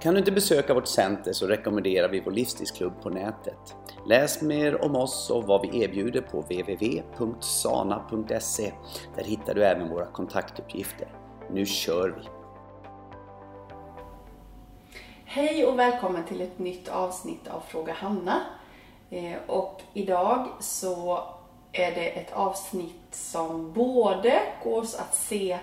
[0.00, 3.76] Kan du inte besöka vårt center så rekommenderar vi vår livsstilsklubb på nätet.
[4.06, 7.12] Läs mer om oss och vad vi erbjuder på www.sana.se.
[9.16, 11.08] Där hittar du även våra kontaktuppgifter.
[11.50, 12.22] Nu kör vi!
[15.24, 18.40] Hej och välkommen till ett nytt avsnitt av Fråga Hanna.
[19.10, 21.24] Eh, och idag så
[21.72, 25.58] är det ett avsnitt som både går att se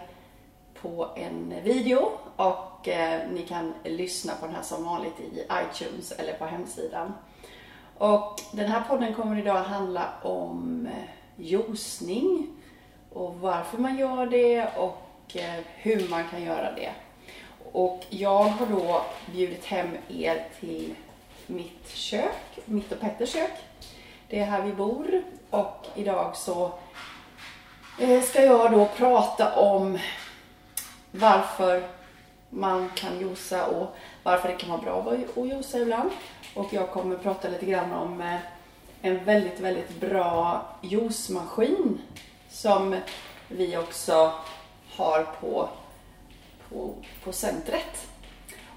[0.81, 6.11] på en video och eh, ni kan lyssna på den här som vanligt i iTunes
[6.11, 7.13] eller på hemsidan.
[7.97, 11.09] Och den här podden kommer idag att handla om eh,
[11.45, 12.47] juicning
[13.13, 16.91] och varför man gör det och eh, hur man kan göra det.
[17.71, 20.95] Och jag har då bjudit hem er till
[21.47, 23.51] mitt kök, mitt och Petters kök.
[24.27, 26.71] Det är här vi bor och idag så
[27.99, 29.99] eh, ska jag då prata om
[31.11, 31.83] varför
[32.53, 36.11] man kan josa och varför det kan vara bra att josa ibland.
[36.55, 38.37] Och jag kommer prata lite grann om eh,
[39.01, 42.01] en väldigt, väldigt bra juicemaskin
[42.49, 42.95] som
[43.47, 44.33] vi också
[44.95, 45.69] har på,
[46.69, 48.07] på, på centret.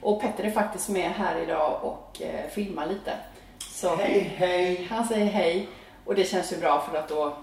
[0.00, 3.12] Och Petter är faktiskt med här idag och eh, filmar lite.
[3.58, 4.86] Så hej, hej!
[4.91, 5.69] Han säger hej
[6.04, 7.36] och det känns ju bra för att då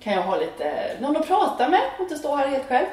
[0.00, 2.86] kan jag ha lite någon att prata med och inte stå här helt själv.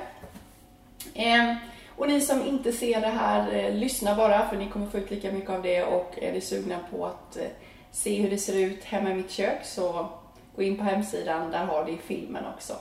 [1.13, 1.55] Eh,
[1.97, 5.11] och ni som inte ser det här, eh, lyssna bara för ni kommer få ut
[5.11, 7.47] lika mycket av det och är ni sugna på att eh,
[7.91, 10.09] se hur det ser ut hemma i mitt kök så
[10.55, 12.73] gå in på hemsidan, där har ni filmen också.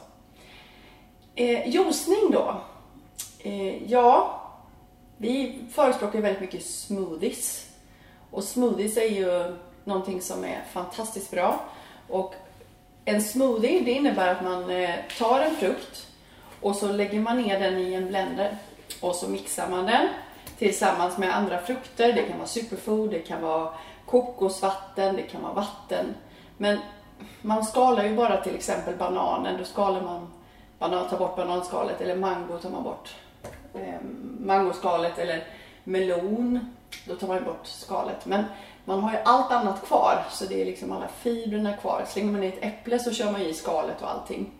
[1.35, 2.61] Eh, juicning då.
[3.39, 4.41] Eh, ja,
[5.17, 7.71] vi förespråkar väldigt mycket smoothies.
[8.31, 11.61] Och smoothies är ju någonting som är fantastiskt bra.
[12.09, 12.35] Och
[13.05, 16.07] en smoothie det innebär att man eh, tar en frukt
[16.61, 18.57] och så lägger man ner den i en blender
[19.01, 20.09] och så mixar man den
[20.59, 22.13] tillsammans med andra frukter.
[22.13, 23.69] Det kan vara superfood, det kan vara
[24.07, 26.15] kokosvatten, det kan vara vatten.
[26.57, 26.79] Men
[27.43, 29.59] man skalar ju bara till exempel bananen.
[29.59, 30.29] Då skalar man,
[30.79, 33.15] banan, tar bort bananskalet eller mango tar man bort
[33.75, 34.01] eh,
[34.41, 35.45] mangoskalet eller
[35.85, 36.61] melon.
[37.05, 38.27] Då tar man bort skalet.
[38.27, 38.45] Men
[38.85, 42.05] man har ju allt annat kvar så det är liksom alla fibrerna kvar.
[42.09, 44.51] Slänger man i ett äpple så kör man i skalet och allting.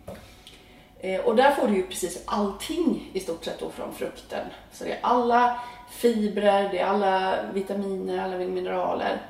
[1.03, 4.47] Eh, och där får du ju precis allting i stort sett då från frukten.
[4.71, 5.59] Så det är alla
[5.89, 9.21] fibrer, det är alla vitaminer, alla mineraler.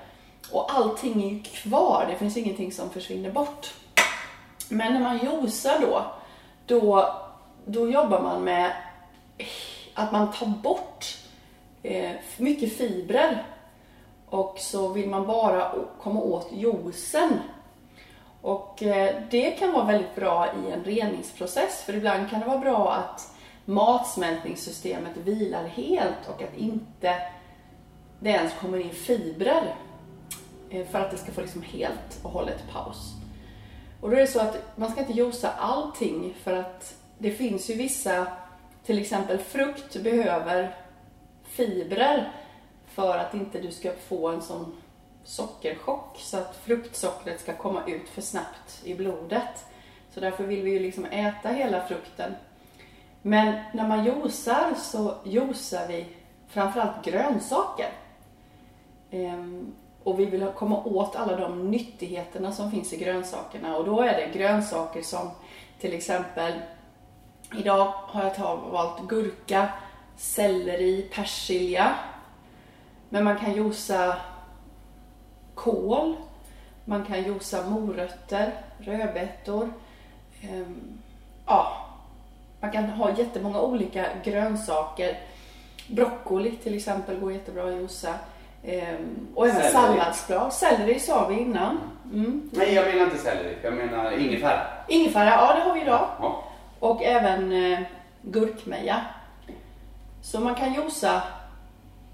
[0.51, 3.73] Och allting är ju kvar, det finns ingenting som försvinner bort.
[4.69, 6.05] Men när man juicar då,
[6.65, 7.15] då,
[7.65, 8.71] då jobbar man med
[9.93, 11.17] att man tar bort
[11.83, 13.45] eh, mycket fibrer
[14.29, 17.39] och så vill man bara komma åt juicen
[18.43, 22.57] och eh, det kan vara väldigt bra i en reningsprocess för ibland kan det vara
[22.57, 23.33] bra att
[23.65, 27.15] matsmältningssystemet vilar helt och att inte
[28.19, 29.75] det ens kommer in fibrer
[30.69, 33.11] eh, för att det ska få liksom helt och hållet paus.
[34.01, 37.69] Och då är det så att man ska inte josa allting för att det finns
[37.69, 38.27] ju vissa,
[38.85, 40.75] till exempel frukt behöver
[41.43, 42.31] fibrer
[42.87, 44.75] för att inte du ska få en sån
[45.23, 49.65] sockerchock så att fruktsockret ska komma ut för snabbt i blodet.
[50.13, 52.35] Så därför vill vi ju liksom äta hela frukten.
[53.21, 56.05] Men när man juicar så juicar vi
[56.47, 57.89] framförallt grönsaker.
[59.11, 59.73] Ehm,
[60.03, 64.13] och vi vill komma åt alla de nyttigheterna som finns i grönsakerna och då är
[64.13, 65.31] det grönsaker som
[65.79, 66.53] till exempel
[67.55, 69.69] Idag har jag valt gurka,
[70.17, 71.95] selleri, persilja.
[73.09, 74.15] Men man kan juica
[75.55, 76.15] kål,
[76.85, 79.69] man kan josa morötter, rödbetor.
[80.51, 80.99] Um,
[81.45, 81.77] ja,
[82.59, 85.19] man kan ha jättemånga olika grönsaker.
[85.87, 88.13] Broccoli till exempel går jättebra att josa.
[88.63, 90.53] Um, och även salladsblad.
[90.53, 91.79] Selleri sa vi innan.
[92.13, 92.49] Mm.
[92.53, 93.57] Nej, jag menar inte selleri.
[93.63, 94.61] Jag menar ingefära.
[94.87, 96.07] Ingefära, ja det har vi idag.
[96.19, 96.43] Ja.
[96.79, 97.79] Och även eh,
[98.21, 99.01] gurkmeja.
[100.21, 101.21] Så man kan josa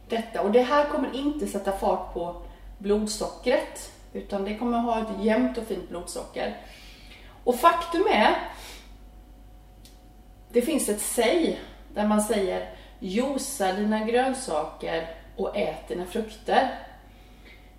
[0.10, 0.42] detta.
[0.42, 2.36] Och det här kommer inte sätta fart på
[2.80, 3.92] blodsockret.
[4.14, 6.58] Utan det kommer ha ett jämnt och fint blodsocker.
[7.44, 8.36] Och faktum är,
[10.52, 11.60] det finns ett säg
[11.94, 16.80] där man säger josa dina grönsaker och ät dina frukter.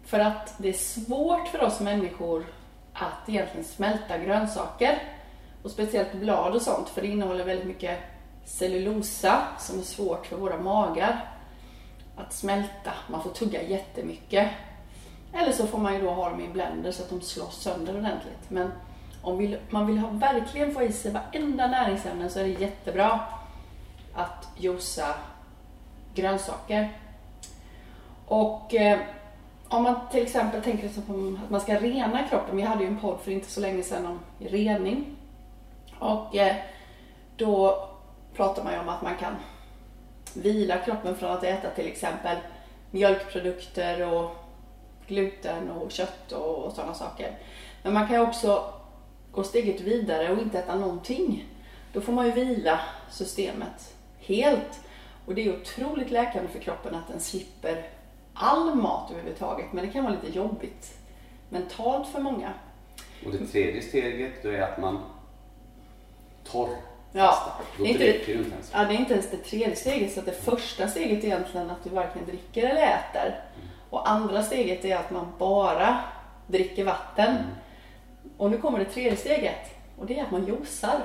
[0.04, 2.46] För att det är svårt för oss människor
[2.92, 5.02] att egentligen smälta grönsaker.
[5.62, 7.98] Och speciellt blad och sånt, för det innehåller väldigt mycket
[8.44, 11.34] cellulosa som är svårt för våra magar
[12.16, 12.92] att smälta.
[13.08, 14.48] Man får tugga jättemycket.
[15.32, 17.98] Eller så får man ju då ha dem i blender så att de slås sönder
[17.98, 18.50] ordentligt.
[18.50, 18.72] Men
[19.22, 23.20] om vill, man vill ha, verkligen få i sig varenda näringsämne så är det jättebra
[24.14, 25.14] att juica
[26.14, 26.88] grönsaker.
[28.26, 28.98] Och eh,
[29.68, 32.56] om man till exempel tänker sig att man ska rena kroppen.
[32.56, 35.16] Vi hade ju en podd för inte så länge sedan om rening.
[35.98, 36.56] Och eh,
[37.36, 37.84] då
[38.36, 39.36] pratar man ju om att man kan
[40.34, 42.36] vila kroppen från att äta till exempel
[42.90, 44.36] mjölkprodukter och
[45.10, 47.38] gluten och kött och, och sådana saker.
[47.82, 48.72] Men man kan också
[49.32, 51.44] gå steget vidare och inte äta någonting.
[51.92, 52.80] Då får man ju vila
[53.10, 54.80] systemet helt.
[55.26, 57.86] Och det är otroligt läkande för kroppen att den slipper
[58.34, 59.72] all mat överhuvudtaget.
[59.72, 60.98] Men det kan vara lite jobbigt
[61.48, 62.52] mentalt för många.
[63.26, 65.00] Och det tredje steget då är att man
[66.44, 66.76] torr
[67.12, 68.70] Ja, Då det är, inte, inte ens.
[68.72, 70.12] ja, det är inte ens det tredje steget.
[70.12, 73.40] Så det första steget är egentligen att du varken dricker eller äter.
[73.90, 75.98] Och andra steget är att man bara
[76.46, 77.28] dricker vatten.
[77.30, 77.44] Mm.
[78.36, 79.78] Och nu kommer det tredje steget.
[79.98, 81.00] Och det är att man juicar.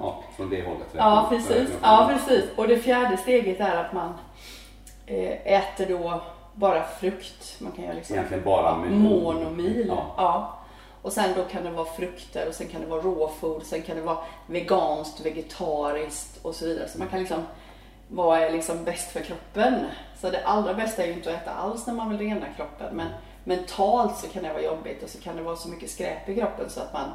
[0.00, 0.88] Ja, från det hållet.
[0.92, 1.68] Ja, precis.
[1.82, 2.44] Ja, precis.
[2.56, 4.14] Och det fjärde steget är att man
[5.06, 6.20] eh, äter då
[6.54, 7.56] bara frukt.
[7.60, 9.84] Man kan göra liksom Egentligen bara med- monomil.
[9.88, 10.06] Ja.
[10.16, 10.58] Ja.
[11.02, 13.82] Och sen då kan det vara frukter och sen kan det vara raw food, sen
[13.82, 16.88] kan det vara veganskt, vegetariskt och så vidare.
[16.88, 17.42] Så man kan liksom,
[18.12, 19.74] vad är liksom bäst för kroppen?
[20.20, 22.96] Så det allra bästa är ju inte att äta alls när man vill rena kroppen.
[22.96, 23.08] Men
[23.44, 26.34] mentalt så kan det vara jobbigt och så kan det vara så mycket skräp i
[26.34, 27.08] kroppen så att man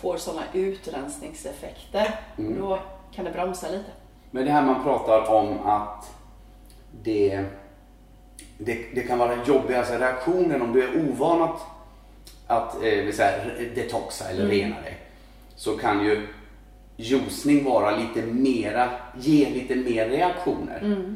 [0.00, 2.14] får sådana utrensningseffekter.
[2.38, 2.60] Mm.
[2.60, 2.78] Då
[3.14, 3.90] kan det bromsa lite.
[4.30, 6.10] Men det här man pratar om att
[7.02, 7.44] det,
[8.58, 11.60] det, det kan vara jobbiga alltså reaktionen om du är ovan att,
[12.46, 13.44] att eh, säga,
[13.74, 14.56] detoxa eller Mm.
[14.56, 14.98] rena dig.
[15.56, 16.28] Så kan ju
[16.98, 21.06] juicning vara lite mera, ge lite mer reaktioner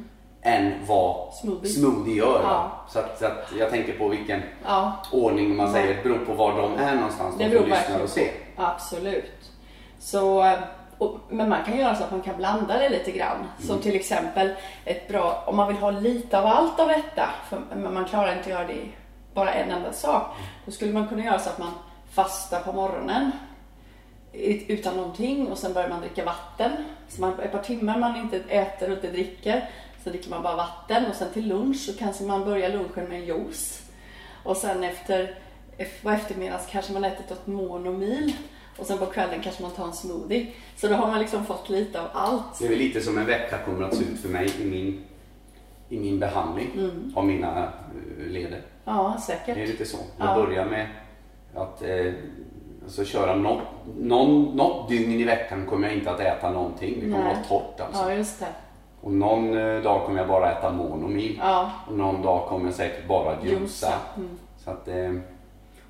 [0.43, 1.33] än vad Mm.
[1.43, 1.71] Smoothie.
[1.71, 2.41] smoothie gör.
[2.43, 2.73] Ja.
[2.89, 6.63] Så, att, så att jag tänker på vilken Ja, ordning man säger, beror på var
[6.63, 7.35] de är någonstans.
[7.39, 8.31] det de som lyssnar och ser.
[8.57, 9.51] Absolut.
[9.99, 10.55] Så,
[10.99, 13.37] och, men man kan göra så att man kan blanda det lite grann.
[13.59, 14.51] Som till exempel
[14.85, 18.29] ett bra, om man vill ha lite av allt av detta, för men man klarar
[18.33, 18.89] inte att göra det
[19.35, 20.23] bara en enda sak.
[20.65, 21.73] Då skulle man kunna göra så att man
[22.13, 23.31] fastar på morgonen
[24.69, 26.71] utan någonting och sen börjar man dricka vatten.
[27.09, 29.69] Så man, ett par timmar man inte äter och inte dricker
[30.05, 33.19] så dricker man bara vatten och sen till lunch så kanske man börjar lunchen med
[33.21, 33.83] en juice.
[34.45, 35.35] Och sen efter,
[36.03, 38.33] på eftermiddagen kanske man ätit ett monomil
[38.79, 40.47] och sen på kvällen kanske man tar en smoothie.
[40.77, 42.59] Så då har man liksom fått lite av allt.
[42.59, 45.05] Det är väl lite som en vecka kommer att se ut för mig i min,
[45.89, 47.13] i min behandling Mm.
[47.17, 48.61] av mina eh, leder.
[48.85, 49.69] Ja, Det är säkert.
[49.69, 49.97] lite så.
[50.19, 50.35] Jag Ja.
[50.47, 50.87] börjar med
[51.55, 52.13] att eh,
[52.85, 53.63] alltså köra något,
[53.99, 56.95] någon, något dygn i veckan kommer jag inte att äta någonting.
[56.95, 57.35] Det kommer Nej.
[57.35, 58.03] vara torrt alltså.
[58.03, 58.47] Ja, just det.
[59.01, 61.39] Och någon eh, dag kommer jag bara äta monomil.
[61.43, 63.93] Ja, Och någon dag kommer jag säkert bara juica.
[64.17, 64.39] Mm.
[64.65, 65.13] Så att eh,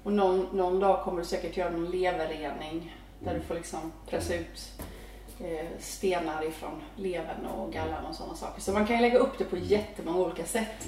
[0.03, 3.41] Och någon, någon dag kommer du säkert göra någon leverrening där Mm.
[3.43, 4.73] du får liksom pressa ut
[5.41, 8.61] eh, stenar ifrån levern och gallan och sådana saker.
[8.61, 10.87] Så man kan ju lägga upp det på jättemånga olika sätt.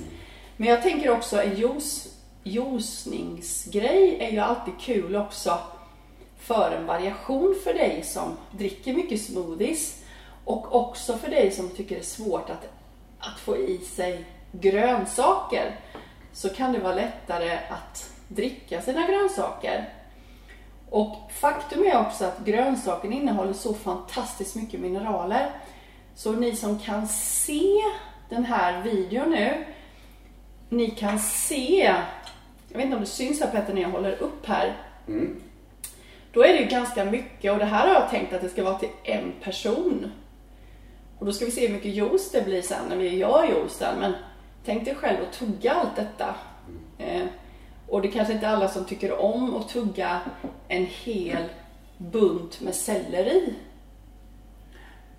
[0.57, 2.09] Men jag tänker också en juice,
[2.43, 5.59] juicningsgrej är ju alltid kul också
[6.45, 10.03] för en variation för dig som dricker mycket smoothies
[10.45, 12.69] och också för dig som tycker det är svårt att,
[13.19, 15.81] att få i sig grönsaker
[16.33, 19.89] så kan det vara lättare att dricka sina grönsaker.
[20.91, 25.51] Och faktum är också att grönsaken innehåller så fantastiskt mycket mineraler.
[26.15, 27.83] Så ni som kan se
[28.29, 29.65] den här videon nu,
[30.69, 31.95] ni kan se,
[32.69, 34.77] jag vet inte om det syns här Petter när jag håller upp här.
[35.09, 35.43] mm.
[36.35, 38.65] Då är det ju ganska mycket och det här har jag tänkt att det ska
[38.65, 40.13] vara till en person.
[41.19, 44.01] Och då ska vi se hur mycket juice det blir sen när vi gör juicen.
[44.01, 44.13] Men
[44.65, 46.35] tänk dig själv att tugga allt detta.
[46.99, 47.27] Eh,
[47.89, 50.21] och det kanske inte är alla som tycker om att tugga
[50.69, 51.45] en hel
[51.99, 53.55] bunt med selleri.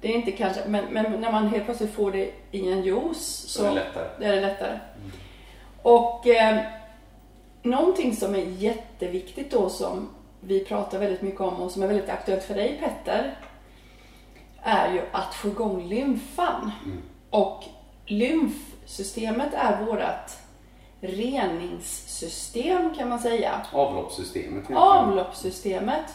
[0.01, 3.45] Det är inte kanske, men, men när man helt plötsligt får det i en juice
[3.48, 4.07] så är det lättare.
[4.19, 4.79] det är det lättare.
[5.81, 6.65] Och eh,
[7.63, 10.10] någonting som är jätteviktigt då som
[10.47, 13.37] vi pratar väldigt mycket om och som är väldigt aktuellt för dig Petter
[14.61, 16.71] är ju att få igång lymfan.
[17.29, 17.63] Och
[18.05, 20.39] lymfsystemet är vårat
[21.01, 23.65] reningssystem kan man säga.
[23.71, 24.65] Avloppssystemet.
[24.75, 26.13] Avloppssystemet.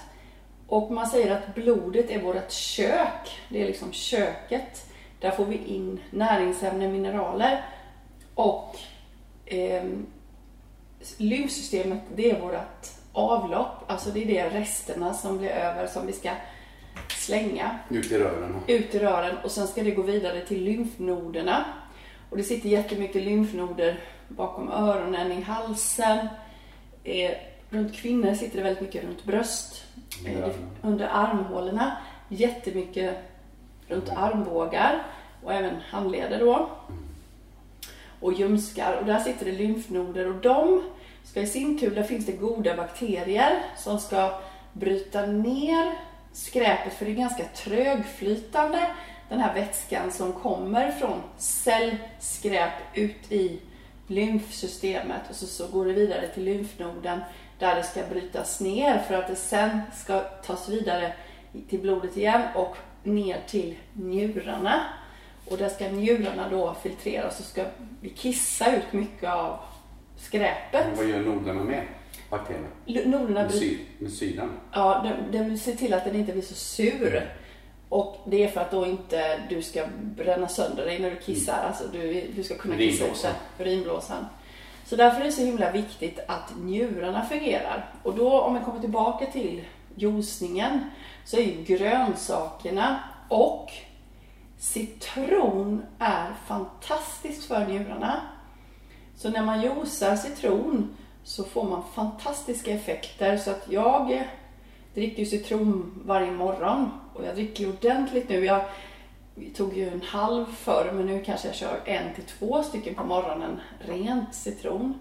[0.66, 3.38] Och man säger att blodet är vårt kök.
[3.48, 4.86] Det är liksom köket.
[5.20, 7.64] Där får vi in näringsämnen, mineraler.
[8.34, 8.76] Och
[9.46, 9.84] eh,
[11.16, 13.84] lymfsystemet, det är vårt avlopp.
[13.90, 16.30] Alltså det är det resterna som blir över som vi ska
[17.08, 18.56] slänga Ut i rören.
[18.66, 21.64] ut i rören och sen ska det gå vidare till lymfnoderna.
[22.30, 26.28] Och det sitter jättemycket lymfnoder bakom öronen, i halsen.
[27.04, 27.30] Eh,
[27.70, 29.84] runt kvinnor sitter det väldigt mycket runt bröst,
[30.26, 30.46] eh, Ja.
[30.82, 31.96] under armhålorna.
[32.28, 33.14] Jättemycket
[33.88, 35.02] runt armbågar
[35.44, 36.70] och även handleder då.
[38.20, 38.96] Och ljumskar.
[39.00, 40.82] Och där sitter det lymfnoder och de
[41.30, 44.40] ska i sin tur, där finns det goda bakterier som ska
[44.72, 45.98] bryta ner
[46.32, 48.90] skräpet för det är ganska trögflytande
[49.28, 53.60] den här vätskan som kommer från cellskräp ut i
[54.06, 57.20] lymfsystemet och så, så går det vidare till lymfnoden
[57.58, 61.12] där det ska brytas ner för att det sen ska tas vidare
[61.68, 64.84] till blodet igen och ner till njurarna.
[65.50, 67.64] Och där ska njurarna då filtreras och så ska
[68.00, 69.58] vi kissa ut mycket av
[70.20, 70.86] skräpet.
[70.96, 71.82] Vad gör noderna med
[72.30, 72.66] bakterierna?
[72.86, 74.50] L- Noderna Med, sy- med syran?
[74.72, 77.30] Ja, den, den vill se till att den inte blir så sur.
[77.88, 79.86] Och det är för att då inte du ska
[80.16, 81.64] bränna sönder dig när du kissar.
[81.66, 83.26] Alltså du, du ska kunna kissa ut
[83.58, 83.64] det.
[83.64, 84.26] Urinblåsan.
[84.86, 87.90] Så därför är det så himla viktigt att njurarna fungerar.
[88.02, 90.80] Och då om vi kommer tillbaka till juicningen
[91.24, 93.70] så är ju grönsakerna och
[94.58, 98.20] citron är fantastiskt för njurarna.
[99.20, 103.36] Så när man juicar citron så får man fantastiska effekter.
[103.36, 104.24] Så att jag
[104.94, 108.44] dricker ju citron varje morgon och jag dricker ordentligt nu.
[108.44, 108.64] Jag
[109.56, 113.04] tog ju en halv förr men nu kanske jag kör en till två stycken på
[113.04, 114.98] morgonen rent citron.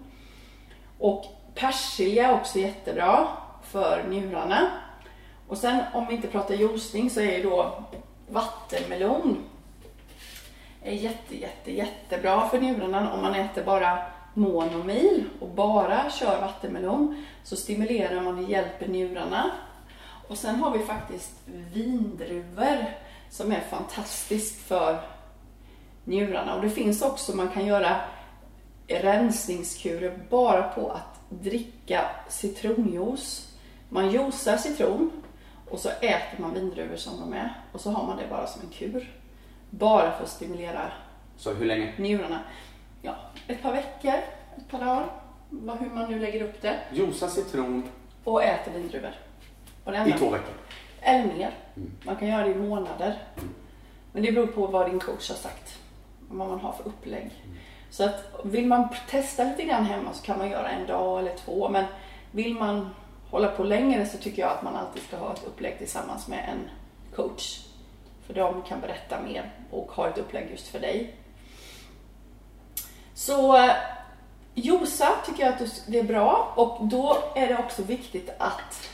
[0.98, 1.24] Och
[1.54, 3.28] persilja är också jättebra
[3.62, 4.70] för njurarna.
[5.48, 7.84] Och sen om vi inte pratar juicing så är ju då
[8.28, 9.44] vattenmelon
[10.82, 13.98] är jätte, jätte, jättebra för njurarna om man äter bara
[14.34, 19.50] monomil och bara kör vattenmelon så stimulerar man och hjälper njurarna.
[20.28, 22.84] Och sen har vi faktiskt vindruvor
[23.30, 25.00] som är fantastiskt för
[26.04, 26.54] njurarna.
[26.54, 28.00] Och det finns också, man kan göra
[28.88, 33.46] rensningskurer bara på att dricka citronjuice.
[33.88, 35.10] Man juicar citron
[35.70, 38.62] och så äter man vindruvor som de är och så har man det bara som
[38.62, 39.19] en kur.
[39.70, 40.90] Bara för att stimulera
[41.36, 41.92] Så hur länge?
[41.96, 42.40] njurarna.
[43.02, 43.14] Ja,
[43.48, 44.12] ett par veckor,
[44.56, 45.06] ett par dagar,
[45.50, 46.78] vad- hur man nu lägger upp det.
[46.92, 47.88] Juica citron
[48.24, 49.14] Och äter vindruvor.
[49.84, 50.54] Och det i enda- två veckor.
[51.00, 51.50] Eller mer.
[52.04, 53.18] Man kan göra det i månader.
[54.12, 55.78] Men det beror på vad din coach har sagt.
[56.30, 57.30] Och vad man har för upplägg.
[57.90, 61.36] Så att vill man testa lite grann hemma så kan man göra en dag eller
[61.36, 61.68] två.
[61.68, 61.84] Men
[62.30, 62.90] vill man
[63.30, 66.48] hålla på längre så tycker jag att man alltid ska ha ett upplägg tillsammans med
[66.52, 66.70] en
[67.16, 67.66] coach.
[68.30, 71.16] För de kan berätta mer och ha ett upplägg just för dig.
[73.14, 73.70] Så
[74.54, 78.88] Josa tycker jag att det är bra och då är det också viktigt att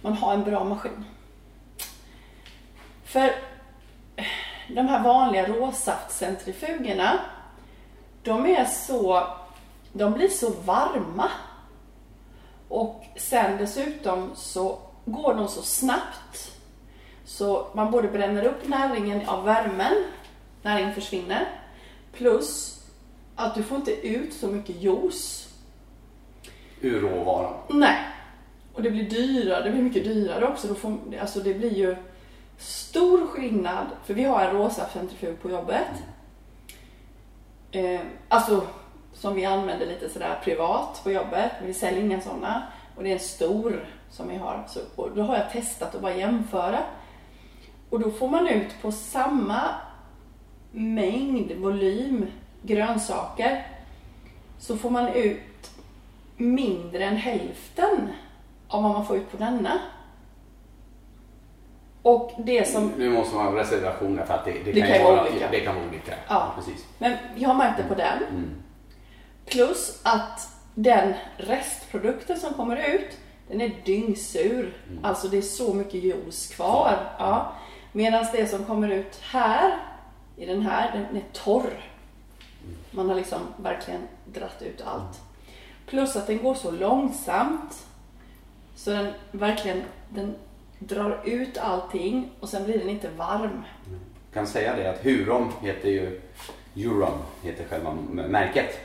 [0.00, 1.04] man har en bra maskin.
[3.04, 3.34] För
[4.68, 7.20] de här vanliga råsaftcentrifugerna,
[8.22, 9.26] de är så,
[9.92, 11.30] de blir så varma.
[12.68, 16.61] Och sen dessutom så går de så snabbt
[17.32, 19.92] så man både bränner upp näringen av värmen,
[20.62, 21.48] näringen försvinner,
[22.12, 22.80] plus
[23.36, 25.48] att du får inte ut så mycket juice
[26.80, 27.54] Ur råvaran.
[27.68, 27.98] Nej.
[28.72, 30.68] Och det blir dyrare, det blir mycket dyrare också.
[30.68, 31.96] Då får, alltså det blir ju
[32.58, 35.88] stor skillnad, för vi har en rosa centrifug på jobbet.
[37.70, 38.66] Eh, alltså
[39.12, 42.62] som vi använder lite sådär privat på jobbet, men vi säljer inga sådana.
[42.96, 44.64] Och det är en stor som vi har.
[44.68, 46.78] Så, och då har jag testat att bara jämföra.
[47.92, 49.60] Och då får man ut på samma
[50.70, 52.26] mängd, volym,
[52.62, 53.66] grönsaker,
[54.58, 55.70] så får man ut
[56.36, 58.08] mindre än hälften
[58.68, 59.78] av vad man får ut på denna.
[62.02, 62.92] Och det som...
[62.96, 65.50] Nu måste man ha reservationer för att det, det, Det kan, kan vara olika.
[65.50, 66.14] det kan vara olika.
[66.28, 66.52] Ja.
[66.56, 66.86] Precis.
[66.98, 68.22] Men jag har märkt det på den.
[69.46, 73.18] Plus att den restprodukten som kommer ut,
[73.48, 74.76] den är dyngsur.
[75.02, 76.98] Alltså det är så mycket juice kvar.
[77.18, 77.52] Ja.
[77.92, 79.78] Medan det som kommer ut här,
[80.36, 81.70] i den här, den är torr.
[82.90, 85.20] Man har liksom verkligen dratt ut allt.
[85.86, 87.86] Plus att den går så långsamt.
[88.74, 90.34] Så den verkligen, den
[90.78, 93.62] drar ut allting och sen blir den inte varm.
[94.32, 96.20] kan säga det att Huron heter ju
[96.76, 98.80] Euron, heter själva märket.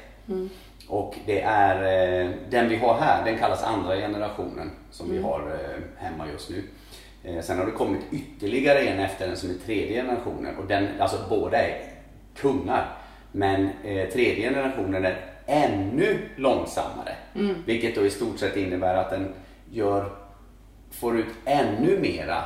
[0.88, 5.40] Och det är eh, den vi har här, den kallas andra generationen som vi har
[5.40, 6.64] eh, hemma just nu.
[7.28, 10.88] Eh, sen har det kommit ytterligare en efter den som är tredje generationen och den,
[11.00, 11.82] alltså båda är
[12.36, 12.98] kungar.
[13.32, 17.16] Men eh, tredje generationen är ännu långsammare.
[17.66, 19.34] Vilket då i stort sett innebär att den
[19.72, 20.12] gör,
[20.92, 22.44] får ut ännu mera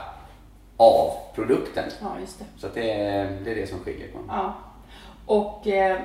[0.78, 1.84] av produkten.
[2.02, 2.46] Ja, just det.
[2.58, 4.08] Så det, är, det är det som skiljer.
[4.08, 4.20] på.
[4.28, 4.54] Ja.
[5.26, 5.98] Och eh,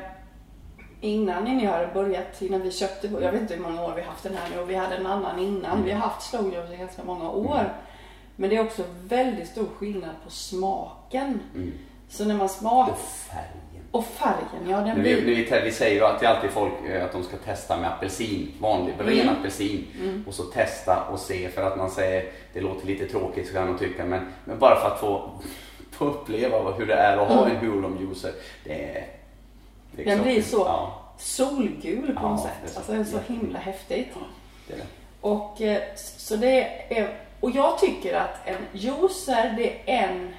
[1.00, 4.08] innan ni har börjat, innan vi köpte, jag vet inte hur många år vi har
[4.08, 5.84] haft den här nu och vi hade en annan innan.
[5.84, 7.72] Vi har haft slow juice i ganska många år.
[8.36, 11.40] Men det är också väldigt stor skillnad på smaken.
[12.08, 13.84] Så när man smakar, Och färgen.
[13.90, 15.36] och färgen, ja den Nu, vi, blir...
[15.36, 18.52] nu, vi, vi säger ju alltid, alltid folk eh, att de ska testa med apelsin,
[18.60, 19.86] vanlig ren apelsin.
[20.26, 23.66] Och så testa och se för att man säger, det låter lite tråkigt så kan
[23.68, 25.30] man tycka men, men bara för att få,
[25.90, 28.32] få uppleva hur det är att ha en Huron juicer.
[28.64, 29.06] Det är,
[29.92, 32.68] det är Den blir så Ja, solgul på Ja, något det sätt.
[32.68, 34.08] är så Alltså det är så himla häftigt.
[34.68, 34.84] det är det.
[35.20, 36.60] Och eh, så det
[36.98, 40.34] är, och jag tycker att en juicer det är en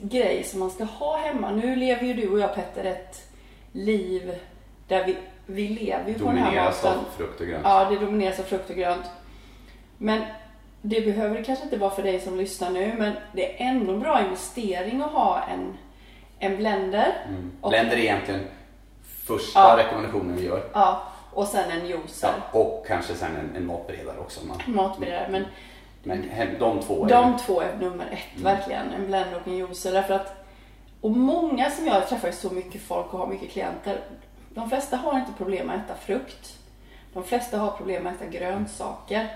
[0.00, 1.50] grej som man ska ha hemma.
[1.50, 3.28] Nu lever ju du och jag Petter ett
[3.72, 4.34] liv
[4.88, 5.16] där vi,
[5.46, 7.04] vi lever ju på den här Domineras av maten.
[7.16, 7.62] frukt och grönt.
[7.64, 9.04] Ja, det domineras av frukt och grönt.
[9.98, 10.22] Men
[10.82, 13.92] det behöver det kanske inte vara för dig som lyssnar nu, men det är ändå
[13.92, 15.76] en bra investering att ha en,
[16.38, 17.14] en blender.
[17.60, 18.40] Och, Blender är egentligen
[19.26, 19.76] första Ja.
[19.78, 20.62] rekommendationen vi gör.
[20.72, 21.02] ja,
[21.38, 22.32] och sen en juicer.
[22.52, 24.46] Ja, och kanske sen en, en matberedare också.
[24.46, 25.28] Man, Matberedare.
[25.30, 25.44] Men
[26.02, 28.92] men de två är De två är nummer ett, verkligen.
[28.92, 29.92] En blender och en juicer.
[29.92, 30.46] Därför att,
[31.00, 34.00] och många som jag träffar så mycket folk och har mycket klienter.
[34.50, 36.58] De flesta har inte problem med att äta frukt.
[37.12, 39.28] De flesta har problem med att äta grönsaker.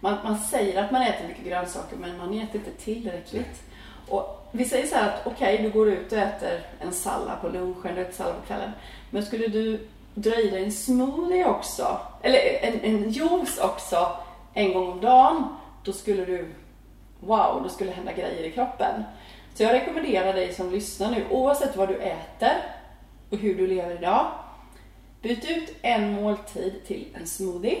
[0.00, 3.62] Man, man säger att man äter mycket grönsaker men man äter inte tillräckligt.
[4.08, 7.48] Och vi säger så här att okej, du går ut och äter en sallad på
[7.48, 8.70] lunchen, du äter sallad på kvällen.
[9.10, 9.88] Men skulle du
[10.22, 14.16] dra i dig en smoothie också, eller en, en juice också,
[14.54, 15.44] en gång om dagen,
[15.84, 16.48] då skulle du,
[17.20, 19.02] wow, då skulle hända grejer i kroppen.
[19.54, 22.52] Så jag rekommenderar dig som lyssnar nu, oavsett vad du äter
[23.30, 24.26] och hur du lever idag,
[25.22, 27.78] byt ut en måltid till en smoothie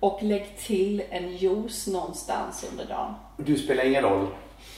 [0.00, 3.14] och lägg till en juice någonstans under dagen.
[3.36, 4.26] Du spelar ingen roll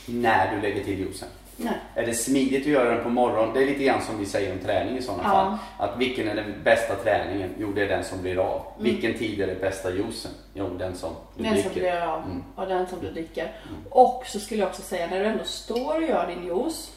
[0.07, 1.29] när du lägger till juicen.
[1.61, 1.73] Nej.
[1.95, 3.55] Är det smidigt att göra den på morgonen?
[3.55, 5.29] Det är lite grann som vi säger om träning i sådana Ja.
[5.31, 5.57] fall.
[5.89, 7.51] Att vilken är den bästa träningen?
[7.59, 8.63] Jo, det är den som blir av.
[8.79, 8.85] Mm.
[8.93, 10.31] Vilken tid är det bästa juicen?
[10.55, 11.81] Jo, den som du Den som dricker.
[11.81, 12.45] blir av Mm.
[12.55, 13.53] och den som du dricker.
[13.91, 16.91] Och så skulle jag också säga, när du ändå står och gör din juice,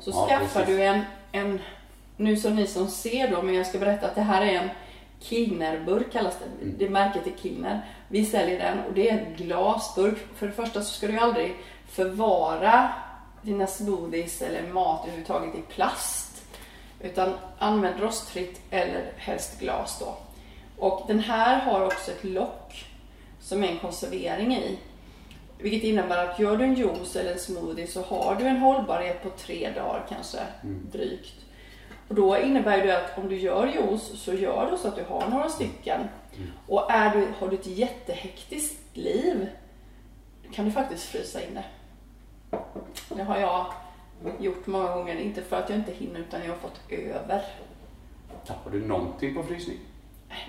[0.00, 0.76] så Ja, skaffar precis.
[0.76, 1.00] du en,
[1.32, 1.60] en,
[2.16, 4.68] nu som ni som ser då, men jag ska berätta att det här är en
[5.22, 6.64] Kilnerburk kallas det.
[6.64, 6.76] Mm.
[6.78, 7.80] Det märket är Kilner.
[8.08, 10.16] Vi säljer den och det är en glasburk.
[10.36, 11.54] För det första så ska du aldrig
[11.88, 12.88] förvara
[13.42, 16.42] dina smoothies eller mat överhuvudtaget i plast.
[17.00, 20.16] Utan använd rostfritt eller helst glas då.
[20.78, 22.84] Och den här har också ett lock
[23.40, 24.78] som är en konservering i.
[25.58, 29.22] Vilket innebär att gör du en juice eller en smoothie så har du en hållbarhet
[29.22, 30.38] på tre dagar kanske,
[30.92, 31.34] drygt.
[32.08, 35.04] Och då innebär det att om du gör juice så gör du så att du
[35.04, 36.00] har några stycken.
[36.66, 39.48] Och är du, har du ett jättehektiskt liv
[40.52, 41.64] kan du faktiskt frysa in det.
[43.08, 43.66] Det har jag
[44.38, 47.42] gjort många gånger, inte för att jag inte hinner utan jag har fått över
[48.46, 49.78] Tappar du någonting på frysning?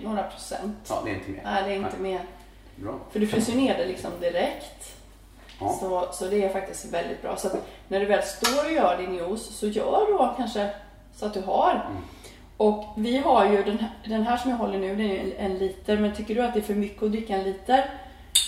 [0.04, 0.78] några procent.
[0.90, 1.42] Ja, det är inte mer.
[1.44, 2.22] Nej, det är inte mer.
[2.76, 3.00] Bra.
[3.12, 4.98] För du fryser ner det liksom direkt.
[5.60, 5.70] Ja.
[5.80, 7.38] Så, så det är faktiskt väldigt bra.
[7.38, 7.50] Så
[7.88, 10.70] när du väl står och gör din juice så gör då kanske
[11.16, 11.72] så att du har.
[11.90, 12.04] Mm.
[12.58, 15.52] Och vi har ju den här, den här som jag håller nu, det är en,
[15.52, 15.98] en liter.
[15.98, 17.90] Men tycker du att det är för mycket att dricka en liter,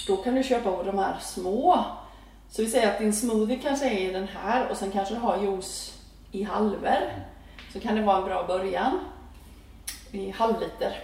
[0.08, 1.86] då kan du köpa de här små.
[2.56, 5.20] Så vi säger att din smoothie kanske är i den här och sen kanske du
[5.20, 5.98] har juice
[6.32, 7.26] i halver.
[7.74, 9.00] Så kan det vara en bra början.
[10.12, 11.04] I halvliter.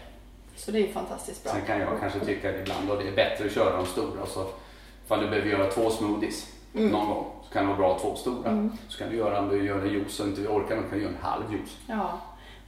[0.55, 1.51] Så det är fantastiskt bra.
[1.53, 4.25] Sen kan jag kanske tycka ibland att det är bättre att köra de stora.
[4.25, 4.47] Så
[5.05, 6.91] ifall du behöver göra två smoothies Mm.
[6.91, 8.69] någon gång så kan det vara bra att ha två stora.
[8.87, 11.01] Så kan du göra, om du gör en juice och inte orkar, då kan du
[11.01, 11.77] göra en halv juice.
[11.87, 12.19] Ja.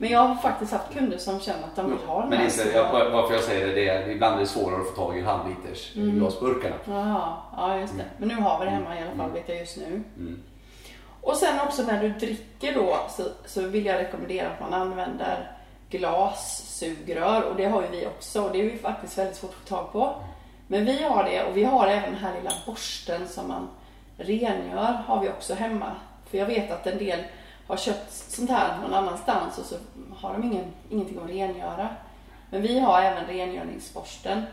[0.02, 2.50] Men jag har faktiskt haft kunder som känner att de vill ha den Men här
[2.50, 2.72] små.
[2.74, 5.22] jag, varför jag säger det, det är ibland är det svårare att få tag i
[5.22, 6.20] halvliters Mm.
[6.20, 6.76] glasburkarna.
[6.86, 8.04] Jaha, ja just det.
[8.18, 10.02] Men nu har vi det hemma i alla fall, vet jag just nu.
[11.22, 15.52] Och sen också när du dricker då så, så vill jag rekommendera att man använder
[15.90, 19.70] glassugrör och det har ju vi också och det är ju faktiskt väldigt svårt att
[19.70, 20.14] få tag på.
[20.68, 23.70] Men vi har det och vi har även den här lilla borsten som man
[24.18, 25.92] rengör har vi också hemma.
[26.30, 27.20] För jag vet att en del
[27.68, 29.76] har köpt sånt här någon annanstans och så
[30.16, 31.90] har de ingen, ingenting att rengöra.
[32.50, 34.44] Men vi har även rengöringsborsten.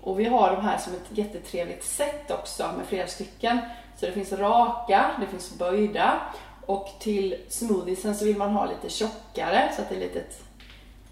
[0.00, 3.58] Och vi har de här som ett jättetrevligt sätt också med flera stycken.
[3.96, 6.20] Så det finns raka, det finns böjda
[6.66, 10.24] och till smoothiesen så vill man ha lite tjockare så att det är lite,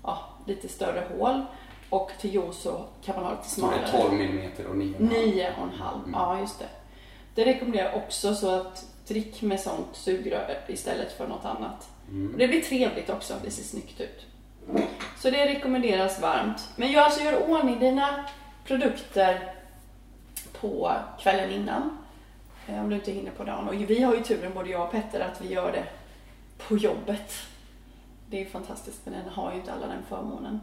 [0.02, 1.42] ja, lite större hål.
[1.90, 3.88] Och till juice så kan man ha lite smalare.
[3.90, 4.94] 12 millimeter och 9,5.
[4.98, 6.68] Nio och en halv, ja just det.
[7.34, 11.88] Det rekommenderar jag också så att drick med sånt sugrör istället för något annat.
[12.32, 14.26] Och det blir trevligt också, det ser snyggt ut.
[15.18, 16.68] Så det rekommenderas varmt.
[16.76, 18.24] Men jag alltså gör ordning dina
[18.64, 19.52] produkter
[20.60, 21.98] på kvällen innan.
[22.68, 23.68] eh, Om du inte hinner på dagen.
[23.68, 25.84] Och vi har ju turen, både jag och Petter, att vi gör det
[26.68, 27.32] på jobbet.
[28.30, 30.60] Det är ju fantastiskt, men den har ju inte alla den förmånen.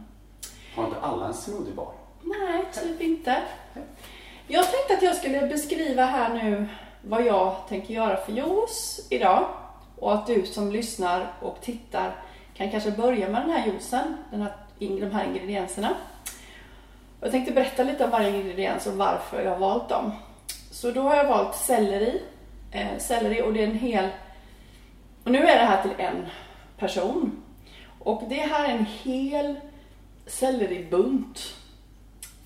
[0.76, 1.92] Har inte alla en smoothiebar?
[2.22, 3.42] Nej, typ inte.
[4.46, 6.68] Jag tänkte att jag skulle beskriva här nu
[7.08, 9.48] vad jag tänker göra för juice idag.
[9.98, 12.14] Och att du som lyssnar och tittar
[12.54, 15.94] kan kanske börja med den här juicen, den här, de här ingredienserna.
[17.20, 20.12] Jag tänkte berätta lite om varje ingrediens och varför jag har valt dem.
[20.70, 22.22] Så då har jag valt selleri.
[22.70, 24.08] Eh, selleri och det är en hel...
[25.24, 26.26] Och nu är det här till en
[26.78, 27.42] person.
[27.98, 29.60] Och det här är en hel
[30.26, 31.54] selleribunt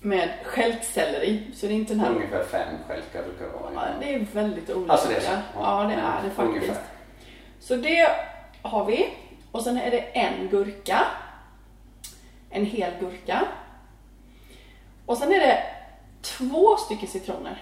[0.01, 1.51] med stjälkselleri.
[1.55, 2.09] Så det är inte den här...
[2.11, 3.85] Ungefär fem stjälkar brukar det Ja, vara.
[3.99, 4.91] det är väldigt olika.
[4.91, 5.31] Alltså det är så?
[5.55, 6.39] Ja, det är det faktiskt.
[6.63, 6.83] Ungefär.
[7.59, 8.07] Så det
[8.61, 9.09] har vi.
[9.51, 10.99] Och sen är det en gurka.
[12.49, 13.41] En hel gurka.
[15.05, 15.63] Och sen är det
[16.21, 17.61] två stycken citroner.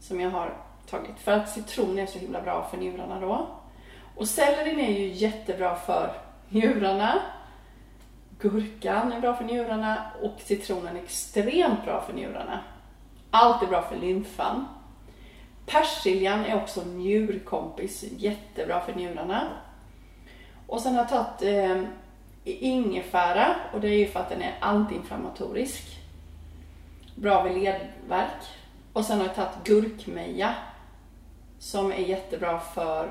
[0.00, 0.56] Som jag har
[0.90, 1.18] tagit.
[1.20, 3.46] För att citron är så himla bra för njurarna då.
[4.16, 6.12] Och sellerin är ju jättebra för
[6.48, 7.22] njurarna.
[8.42, 12.60] Gurkan är bra för njurarna och citronen är extremt bra för njurarna.
[13.30, 14.68] Allt är bra för lymfan.
[15.66, 19.48] Persiljan är också njurkompis, jättebra för njurarna.
[20.66, 21.82] Och sen har jag tagit eh,
[22.44, 26.00] ingefära och det är ju för att den är antiinflammatorisk.
[27.14, 28.42] Bra vid ledvärk.
[28.92, 30.54] Och sen har jag tagit gurkmeja
[31.58, 33.10] som är jättebra för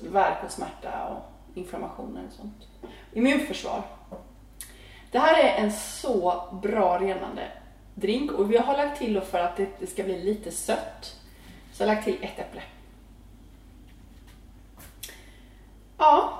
[0.00, 2.68] värk och smärta och inflammationer och sånt.
[3.12, 3.82] Immunförsvar.
[5.10, 7.42] Det här är en så bra renande
[7.94, 11.16] drink och vi har lagt till för att det, ska bli lite sött.
[11.72, 12.62] Så jag har lagt till ett äpple.
[15.98, 16.32] Ja,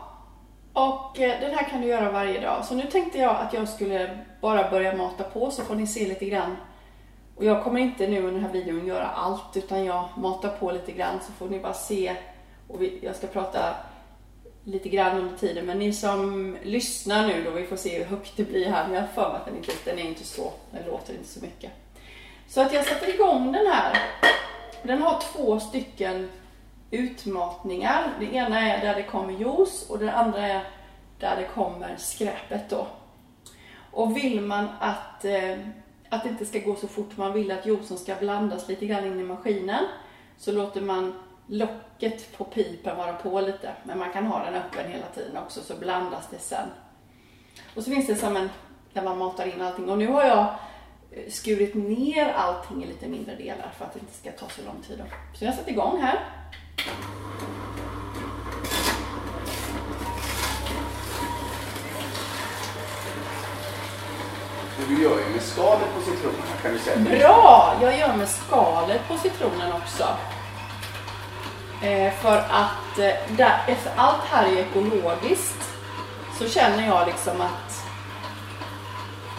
[0.73, 2.65] och eh, den här kan du göra varje dag.
[2.65, 6.09] Så nu tänkte jag att jag skulle bara börja mata på så får ni se
[6.09, 6.57] lite grann.
[7.37, 10.71] Och jag kommer inte nu under den här videon göra allt utan jag matar på
[10.71, 12.17] lite grann så får ni bara se.
[12.69, 13.75] Och vi, jag ska prata
[14.69, 15.67] lite grann under tiden.
[15.67, 18.85] Men ni som lyssnar nu då, vi får se hur högt det blir här.
[18.85, 21.29] Men jag har för mig att den inte, den är inte så, den låter inte
[21.29, 21.71] så mycket.
[22.49, 23.99] Så att jag sätter igång den här.
[24.83, 26.29] Den har två stycken
[26.91, 28.13] utmatningar.
[28.21, 30.65] Det ena är där det kommer juice och det andra är
[31.19, 32.87] där det kommer skräpet då.
[33.91, 35.59] Och vill man att, eh,
[36.09, 39.07] att det inte ska gå så fort, man vill att juicen ska blandas lite grann
[39.07, 39.85] in i maskinen,
[40.37, 41.15] så låter man
[41.49, 43.73] locket på pipen vara på lite.
[43.85, 46.69] Men man kan ha den öppen hela tiden också, så blandas det sen.
[47.77, 48.51] Och så finns det som en,
[48.93, 49.91] där man matar in allting.
[49.91, 50.47] Och nu har jag
[51.11, 54.63] eh, skurit ner allting i lite mindre delar för att det inte ska ta så
[54.63, 55.03] lång tid.
[55.35, 56.19] Så jag sätter igång här.
[64.89, 67.19] Du gör ju med skalet på citronerna kan du säga.
[67.19, 67.79] Bra!
[67.83, 70.05] Jag gör med skalet på citronen också.
[71.83, 75.65] Eh, för att eh, där, efter allt här är ekologiskt
[76.39, 77.85] så känner jag liksom att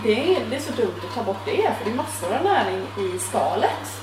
[0.04, 2.44] det är, det är så dumt att ta bort det för det är massor av
[2.44, 4.02] näring i skalet.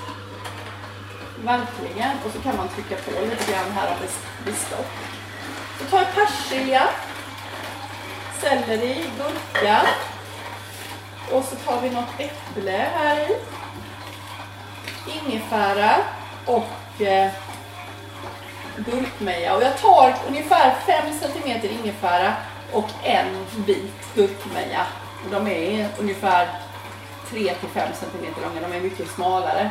[1.44, 2.11] Verkligen.
[2.25, 3.96] Och så kan man trycka på lite grann här av
[4.44, 4.90] bestopp.
[5.79, 6.88] Så tar jag persilja,
[8.40, 9.81] selleri, gurka
[11.33, 13.37] och så tar vi något äpple här i.
[15.07, 15.96] Ingefära
[16.46, 17.33] och eh,
[18.77, 19.55] gurkmeja.
[19.57, 22.33] Och jag tar ungefär 5 cm ingefära
[22.73, 23.27] och en
[23.67, 24.87] bit gurkmeja.
[25.25, 26.49] Och de är ungefär
[27.31, 29.71] 3-5 cm långa, de är mycket smalare.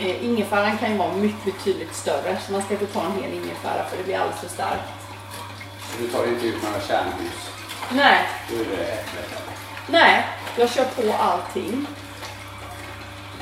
[0.00, 3.32] Eh, ingefäran kan ju vara mycket betydligt större så man ska inte ta en hel
[3.34, 4.82] ingefära för det blir alldeles för starkt.
[5.98, 7.50] Du tar inte ut några kärnhus.
[7.90, 8.18] Nej,
[8.50, 9.40] Då är det äpplet.
[9.86, 11.86] Nej, jag kör på allting.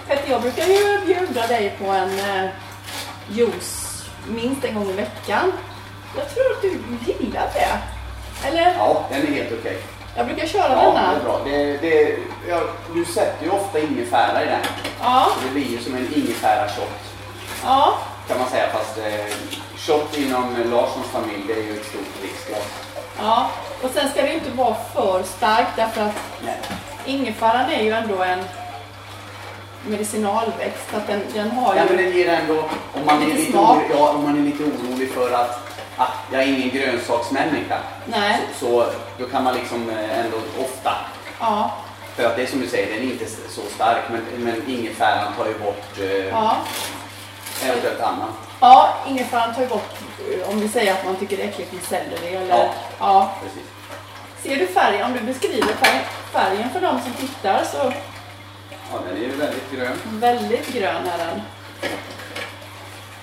[0.09, 2.51] Petter, jag brukar ju bjuda dig på en eh,
[3.29, 3.94] juice
[4.29, 5.53] minst en gång i veckan.
[6.17, 6.69] Jag tror att du
[7.13, 7.79] gillar det.
[8.49, 8.75] Eller?
[8.79, 9.79] Ja, den är helt okej.
[10.17, 11.13] Jag brukar köra Ja, det denna.
[11.13, 11.41] är bra.
[11.45, 12.17] Det, det,
[12.49, 12.61] ja,
[12.95, 14.61] du sätter ju ofta ingefära i den.
[15.03, 17.01] Ja, det blir ju som en ingefära-shot
[17.65, 18.67] ja, kan man säga.
[18.73, 19.35] Fast eh,
[19.77, 22.63] shot inom Larssons familj, det är ju ett stort dricksglas.
[23.19, 23.51] ja.
[23.83, 26.57] Och sen ska det ju inte vara för starkt därför att Nej.
[27.07, 28.39] ingefäran är ju ändå en
[29.87, 30.95] medicinalväxt.
[30.95, 31.81] Att den, den har ju...
[31.81, 32.59] Ja, men den ger ändå,
[32.93, 33.77] om man, är Lite lite smak.
[33.77, 37.79] orolig, ja, om man är lite orolig för att ah, jag är ingen grönsaksmänniska.
[38.07, 38.41] Nej.
[38.61, 38.87] Så, så
[39.19, 40.95] då kan man liksom eh, ändå ofta,
[41.41, 41.71] Ja,
[42.17, 45.33] för att det är som du säger, den är inte så stark men, men ingefäran
[45.39, 46.57] tar ju bort eh, ja.
[47.65, 48.31] eventuellt annat.
[48.61, 49.95] Ja, ingefäran tar ju bort
[50.31, 52.57] eh, om vi säger att man tycker det är äckligt med selleri eller...
[52.57, 52.69] Ja.
[52.99, 53.33] ja.
[53.43, 53.69] Precis.
[54.43, 55.07] Ser du färgen?
[55.07, 56.01] Om du beskriver färg,
[56.33, 57.93] färgen för de som tittar så
[58.93, 59.97] Ja, den är ju väldigt grön.
[60.05, 61.41] Väldigt grön är den.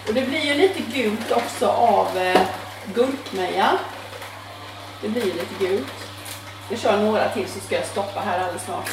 [0.07, 2.41] Och det blir ju lite gult också av eh,
[2.95, 3.77] gurkmeja.
[5.01, 5.93] Det blir lite gult.
[6.69, 8.89] Jag kör några till så ska jag stoppa här alldeles snart.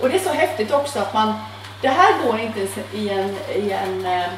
[0.00, 1.34] Och det är så häftigt också att man,
[1.80, 2.60] det här går inte
[2.92, 4.28] i en, i en eh,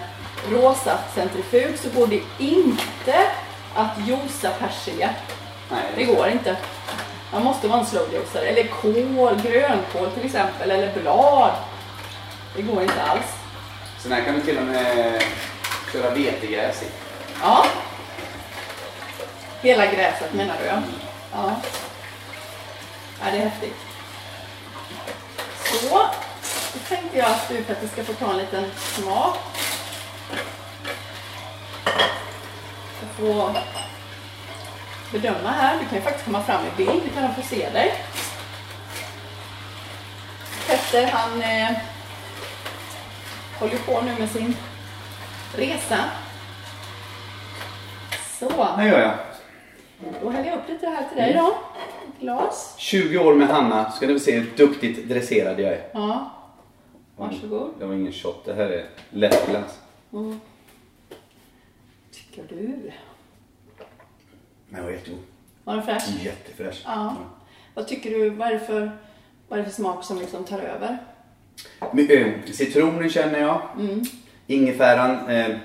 [0.51, 3.27] rosa centrifug så går det inte
[3.75, 5.11] att josa persilja.
[5.75, 6.57] Nej, Det går inte.
[7.33, 8.45] Man måste vara en slowjuicare.
[8.47, 11.53] Eller kål, grönkål till exempel, eller blad.
[12.57, 13.27] Det går inte alls.
[13.99, 15.23] Så den här kan du till och med
[15.93, 16.87] köra vetegräs i.
[17.43, 17.67] Ja.
[19.61, 20.83] Hela gräset menar du ja.
[21.33, 21.57] Ja.
[23.21, 23.77] Ja, det är häftigt.
[25.65, 25.99] Så.
[26.73, 29.37] Då tänkte jag att du Petter ska få ta en liten smak.
[33.19, 33.55] Får
[35.15, 35.79] bedöma här.
[35.79, 37.15] Du kan ju faktiskt komma fram i bild.
[37.15, 37.95] Kan få se dig.
[40.69, 41.79] Petter han eh,
[43.59, 44.57] håller på nu med sin
[45.57, 45.99] resa.
[48.39, 49.15] Så, Det gör jag.
[50.23, 51.49] då häller jag upp lite här till dig då.
[51.49, 52.75] Ett glas.
[52.79, 53.91] 20 år med Hanna.
[53.91, 55.89] Ska få se hur duktigt dresserad jag är.
[55.93, 56.31] Ja.
[57.17, 57.75] Varsågod.
[57.79, 58.45] Det var ingen shot.
[58.45, 59.79] Det här är lättglass.
[60.13, 60.41] Mm.
[62.13, 62.93] Tycker du?
[64.75, 65.21] Men den var jättegod.
[65.65, 66.25] Var den fräsch?
[66.25, 66.83] Jättefräsch.
[66.85, 67.17] Ja.
[67.75, 68.31] Vad tycker du?
[68.31, 68.99] Vad är för,
[69.49, 70.99] vad är det för smak som liksom tar över?
[72.11, 73.63] Eh, Citronen känner jag.
[74.47, 75.57] Ingefäran eh,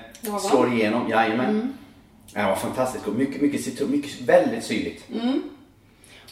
[0.50, 1.08] slår igenom.
[1.08, 1.72] Jajamän.
[2.34, 3.16] Ja, det var fantastiskt god.
[3.16, 3.90] Mycket, mycket citron.
[3.90, 5.04] Mycket, väldigt syrligt.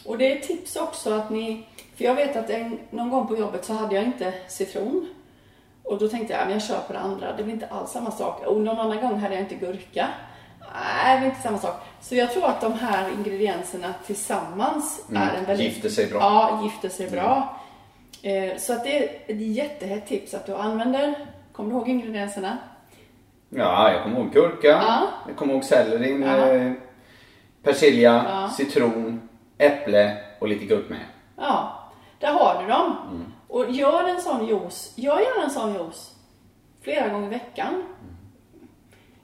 [0.05, 1.65] Och det är ett tips också att ni,
[1.95, 5.07] för jag vet att en, någon gång på jobbet så hade jag inte citron.
[5.83, 8.11] Och då tänkte jag, men jag kör på det andra, det blir inte alls samma
[8.11, 8.45] sak.
[8.47, 10.07] Och någon annan gång hade jag inte gurka.
[10.73, 11.75] Nej, det blir inte samma sak.
[12.01, 15.65] Så jag tror att de här ingredienserna tillsammans är en väldigt...
[15.73, 16.19] Gifter sig bra.
[16.19, 17.59] Ja, gifter sig bra.
[18.21, 22.57] Eh, så att det är ett jättehett tips att du använder, kommer du ihåg ingredienserna?
[23.49, 24.67] Ja, jag kommer ihåg gurka.
[24.67, 25.07] Ja.
[25.27, 26.21] Jag kommer ihåg sellerin.
[26.21, 26.47] Ja.
[26.49, 26.71] Eh,
[27.63, 28.49] persilja, Ja.
[28.49, 31.01] citron, äpple och lite gurkmeja.
[31.37, 31.83] Ja,
[32.19, 32.95] där har du dem.
[33.47, 34.93] Och gör en sån juice.
[34.95, 36.15] Jag gör en sån juice
[36.81, 37.83] flera gånger i veckan.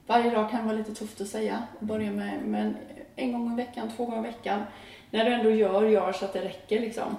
[0.07, 1.63] Varje dag kan vara lite tufft att säga.
[1.79, 2.77] Börja med, men
[3.15, 4.63] en gång i veckan, två gånger i veckan.
[5.11, 7.17] När du ändå gör, gör så att det räcker liksom.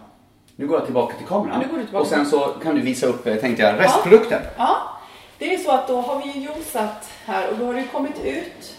[0.57, 1.61] Nu går jag tillbaka till kameran.
[1.61, 1.99] Du tillbaka.
[1.99, 4.43] Och sen så kan du visa upp, eh, tänkte jag, restprodukten.
[4.57, 4.77] Ja,
[5.39, 8.25] det är så att då har vi ju juicat här och då har det kommit
[8.25, 8.77] ut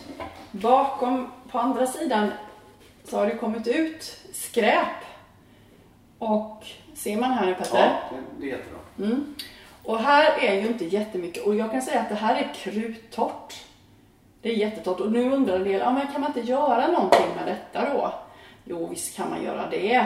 [0.52, 2.32] bakom, på andra sidan
[3.04, 4.88] så har det kommit ut skräp.
[6.20, 6.66] Och
[6.96, 8.00] ser man här nu Petter?
[8.40, 8.80] det är jättebra.
[9.00, 9.36] Mm.
[9.84, 13.67] Och här är ju inte jättemycket och jag kan säga att det här är kruttorrt.
[14.42, 17.26] Det är jättetorrt och nu undrar en del, ja men kan man inte göra någonting
[17.36, 18.14] med detta då?
[18.66, 20.06] Jo visst kan man göra det.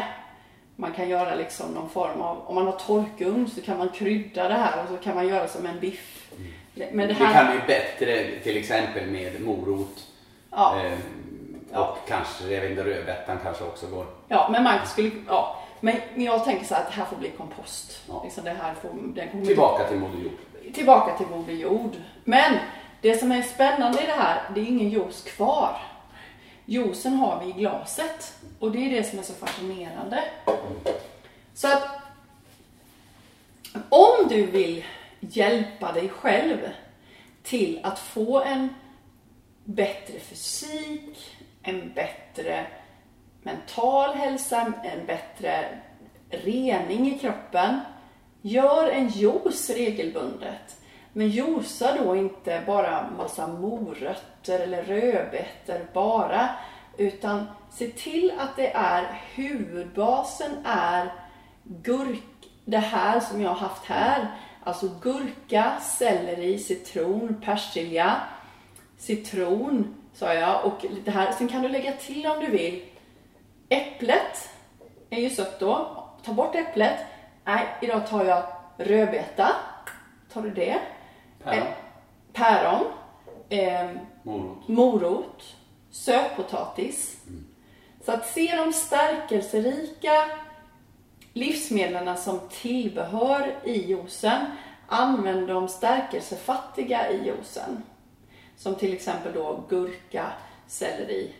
[0.75, 4.47] Man kan göra liksom någon form av, om man har torkugn så kan man krydda
[4.47, 6.31] det här och så kan man göra som en biff.
[6.75, 10.07] Men det Det här, kan bli bättre till exempel med morot.
[10.51, 10.75] Ja.
[10.85, 14.05] Eh, och kanske, jag vet inte, rödbetan kanske också går.
[14.27, 15.57] ja men man skulle, ja.
[15.79, 18.01] Men jag tänker så här att det här får bli kompost.
[18.09, 18.21] Ja.
[18.23, 20.73] Liksom det här får, den kommer Tillbaka till Moder Jord.
[20.73, 21.91] tillbaka till Moder Jord.
[22.23, 22.53] Men
[23.01, 25.77] det som är spännande i det här, det är ingen juice kvar.
[26.65, 30.23] Juicen har vi i glaset och det är det som är så fascinerande.
[31.53, 31.87] Så att
[33.89, 34.83] om du vill
[35.19, 36.57] hjälpa dig själv
[37.43, 38.69] till att få en
[39.63, 42.67] bättre fysik, en bättre
[43.43, 45.79] mental hälsa, en bättre
[46.29, 47.79] rening i kroppen.
[48.41, 50.80] Gör en juice regelbundet.
[51.13, 56.49] Men juica då inte bara massa morötter eller rödbetor bara.
[56.97, 61.13] Utan se till att det är huvudbasen är
[61.63, 64.27] gurk, det här som jag har haft här.
[64.63, 68.15] Alltså gurka, selleri, citron, persilja,
[68.97, 71.31] citron sa jag och det här.
[71.31, 72.81] Sen kan du lägga till om du vill
[73.69, 74.49] Äpplet
[75.09, 76.03] är ju sött då.
[76.23, 76.99] Ta bort äpplet.
[77.43, 78.43] Nej, idag tar jag
[78.77, 79.51] rödbeta.
[80.33, 80.79] Tar du det?
[81.43, 81.67] Päron.
[82.33, 82.85] Päron.
[83.49, 83.89] Eh,
[84.23, 84.67] Morot.
[84.67, 85.55] morot.
[85.91, 87.17] Sötpotatis.
[88.05, 90.25] Så att se de stärkelserika
[91.33, 94.45] livsmedlen som tillbehör i juicen.
[94.87, 97.83] Använd de stärkelsefattiga i juicen.
[98.57, 100.25] Som till exempel då gurka,
[100.67, 101.33] selleri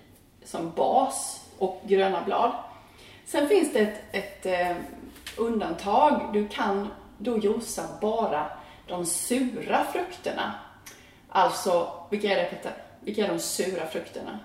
[0.44, 2.52] som bas och gröna blad.
[3.26, 4.78] Sen finns det ett, ett eh,
[5.38, 6.30] undantag.
[6.34, 6.88] Du kan
[7.18, 8.50] då juica bara
[8.92, 10.54] de sura frukterna.
[11.30, 12.74] Alltså, vilka är det Peter?
[13.00, 14.40] Vilka är de sura frukterna?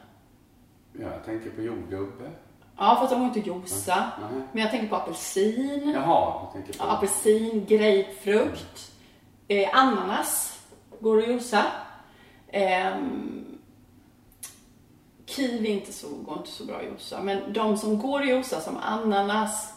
[0.92, 2.30] Ja, jag tänker på jordgubbe.
[2.78, 4.12] Ja, fast de går inte att juica.
[4.52, 5.92] Men jag tänker på apelsin.
[5.94, 6.84] Jaha, jag tänker på...
[6.84, 8.92] Ja, apelsin, grapefrukt,
[9.48, 10.60] eh, ananas
[11.00, 11.64] går att juica.
[12.48, 13.44] Ehm,
[15.26, 17.20] kiwi inte så, går inte så bra att juica.
[17.22, 19.72] Men de som går att juica som ananas,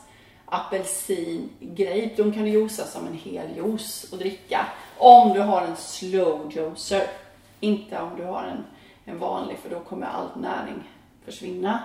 [0.50, 4.68] apelsin, grape, de kan du juica som en hel juice och dricka.
[4.98, 7.08] Om du har en slow juicer.
[7.60, 8.64] Inte om du har en,
[9.06, 10.84] en vanlig för då kommer all näring
[11.26, 11.84] försvinna.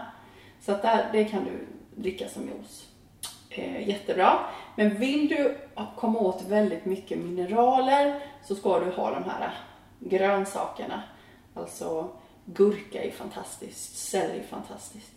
[0.61, 1.67] Så att där, det kan du
[2.03, 2.87] dricka som juice.
[3.51, 4.39] Eh, jättebra.
[4.77, 5.59] Men vill du
[5.97, 9.55] komma åt väldigt mycket mineraler så ska du ha de här
[10.01, 11.03] grönsakerna.
[11.55, 12.09] Alltså
[12.45, 15.13] gurka är fantastiskt, selleri är fantastiskt.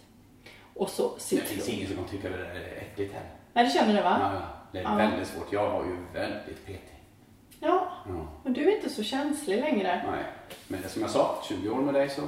[0.74, 1.48] Och så Det citron.
[1.48, 3.30] finns ingen som kommer tycka det är äckligt heller.
[3.58, 4.18] Nej, det känner du va?
[4.22, 4.42] Ja, ja.
[4.72, 4.96] Det är Ja.
[4.96, 5.54] väldigt svårt.
[5.54, 7.04] Jag var ju väldigt petig.
[7.60, 7.88] Ja.
[8.08, 8.28] Ja.
[8.44, 10.02] Men du är inte så känslig längre.
[10.12, 10.24] Nej.
[10.68, 12.22] Men det som jag sa, 20 år med dig så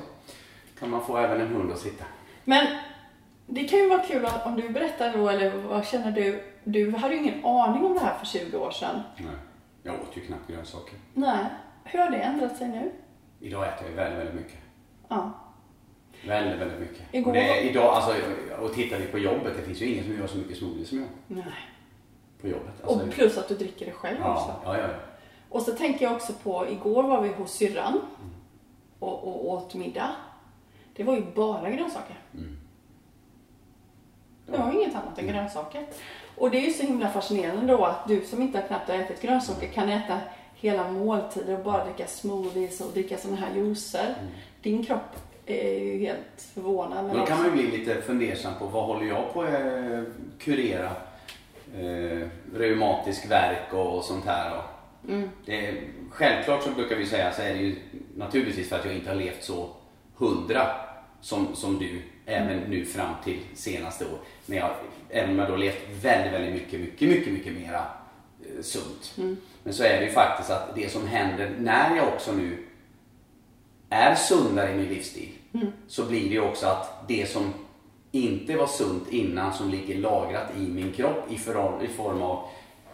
[0.79, 2.05] kan man få även en hund att sitta.
[2.45, 2.67] Men
[3.45, 6.43] det kan ju vara kul om du berättar då, eller vad känner du?
[6.63, 9.01] Du hade ju ingen aning om det här för 20 år sedan.
[9.17, 9.27] Nej.
[9.83, 10.95] Jag åt ju knappt grönsaker.
[11.13, 11.45] Nej.
[11.83, 12.91] Hur har det ändrat sig nu?
[13.39, 14.57] Idag äter jag väldigt, väldigt mycket.
[15.07, 15.31] Ja.
[16.27, 17.01] Väldigt, väldigt mycket.
[17.11, 18.13] Igår- Och det idag, alltså,
[18.61, 20.97] och tittar vi på jobbet, det finns ju ingen som gör så mycket smoothie som
[20.99, 21.43] jag Nej.
[22.41, 22.83] på jobbet.
[22.83, 24.55] Alltså, Och plus att du dricker det själv också.
[24.63, 24.99] ja, ja, ja, ja.
[25.49, 28.01] Och så tänker jag också på, igår var vi hos syrran
[28.99, 30.11] och, och åt middag.
[30.95, 32.19] Det var ju bara grönsaker.
[34.45, 35.85] Det var inget annat än grönsaker.
[36.37, 38.95] Och det är ju så himla fascinerande då att du som inte har knappt har
[38.95, 40.19] ätit grönsaker kan äta
[40.55, 44.15] hela måltider och bara dricka smoothies och dricka sådana här juicer.
[44.61, 45.15] Din kropp
[45.49, 47.05] är ju helt förvånad.
[47.05, 50.03] Men då kan man ju bli lite fundersam på vad håller jag på att eh,
[50.39, 50.91] kurera?
[51.77, 54.57] Eh, reumatisk värk och sånt här.
[54.57, 54.63] Och
[55.45, 55.75] det är,
[56.09, 57.75] självklart så brukar vi säga så är det ju
[58.15, 59.69] naturligtvis för att jag inte har levt så
[60.15, 60.67] hundra
[61.21, 64.19] som, som du även nu fram till senaste år.
[64.45, 64.71] Men jag,
[65.09, 67.85] även om jag då levt väldigt, väldigt mycket, mycket, mycket, mycket mera
[68.41, 69.13] eh, sunt.
[69.63, 72.57] Men så är det ju faktiskt att det som händer när jag också nu
[73.89, 75.29] är sundare i min livsstil
[75.87, 77.53] så blir det ju också att det som
[78.11, 82.47] inte var sunt innan som ligger lagrat i min kropp i, för, i form av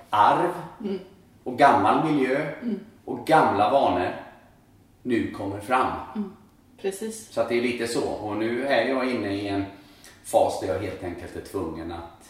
[0.10, 0.52] arv
[1.44, 2.52] och gammal miljö
[3.06, 4.15] och gamla vanor
[5.04, 5.94] nu kommer fram.
[6.82, 7.32] Precis.
[7.32, 8.04] Så att det är lite så.
[8.04, 9.65] Och nu är jag inne i en
[10.24, 12.30] fas där jag helt enkelt är tvungen att,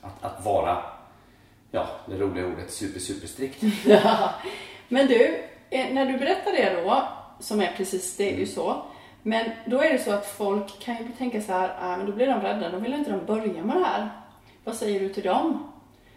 [0.00, 0.82] att, att vara,
[1.70, 3.62] ja, det roliga ordet super, super strikt.
[3.86, 4.30] Ja.
[4.88, 7.08] Men du, eh, när du berättar det då,
[7.40, 8.82] som är precis, det är ju så.
[9.26, 12.12] Men då är det så att folk kan ju tänka så här, ah, men då
[12.12, 14.08] blir de rädda, då vill inte de börja med det här.
[14.64, 15.72] Vad säger du till dem?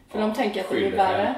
[0.09, 1.35] För de tänker att det blir värre.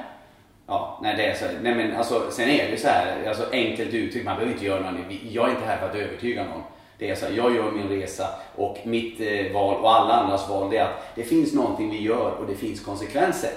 [0.66, 1.44] Ja, nej det är så.
[1.62, 4.66] Nej men alltså, sen är det ju så här, alltså enkelt uttryckt, man behöver inte
[4.66, 6.62] göra någon, jag är inte här för att övertyga någon.
[6.98, 10.48] Det är så här, jag gör min resa och mitt eh, val och alla andras
[10.48, 13.52] val det är att det finns någonting vi gör och det finns konsekvenser.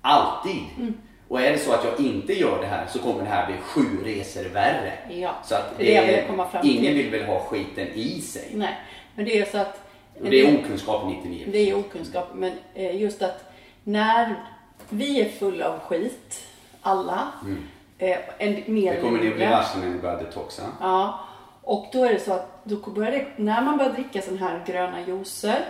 [0.00, 0.62] Alltid.
[0.76, 0.94] Mm.
[1.28, 3.56] Och är det så att jag inte gör det här så kommer det här bli
[3.56, 4.92] sju resor värre.
[5.08, 6.78] Ja, Så att det det jag ville komma fram till.
[6.78, 8.48] ingen vill väl ha skiten i sig.
[8.54, 8.74] Nej,
[9.14, 9.80] men det är så att...
[10.20, 11.46] Och det är okunskap 99.
[11.52, 13.52] Det är okunskap, men eh, just att
[13.84, 14.34] när
[14.88, 16.40] vi är fulla av skit,
[16.80, 17.28] alla,
[17.98, 18.94] eh, en, mer Mm.
[18.94, 20.62] Det kommer ni bli varse när ni börjar detoxa.
[20.80, 21.20] Ja,
[21.62, 24.64] och då är det så att då börjar det, när man börjar dricka sån här
[24.66, 25.64] gröna juicer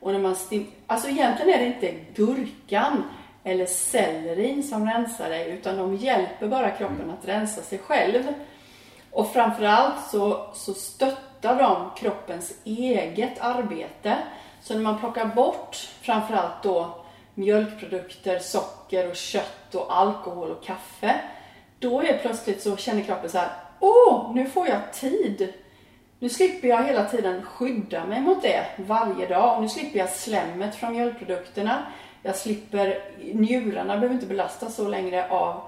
[0.00, 3.02] och när man stim, alltså egentligen är det inte gurkan
[3.44, 8.22] eller sellerin som rensar dig utan de hjälper bara kroppen att rensa sig själv.
[9.10, 14.18] Och framförallt så, så stöttar de kroppens eget arbete.
[14.62, 21.20] Så när man plockar bort framförallt då mjölkprodukter, socker och kött och alkohol och kaffe.
[21.78, 23.50] Då är plötsligt så känner kroppen så här,
[23.80, 25.52] åh, nu får jag tid.
[26.18, 30.10] Nu slipper jag hela tiden skydda mig mot det varje dag och nu slipper jag
[30.10, 31.86] slemmet från mjölkprodukterna.
[32.22, 32.98] Jag slipper,
[33.34, 35.60] njurarna behöver inte belastas så längre av,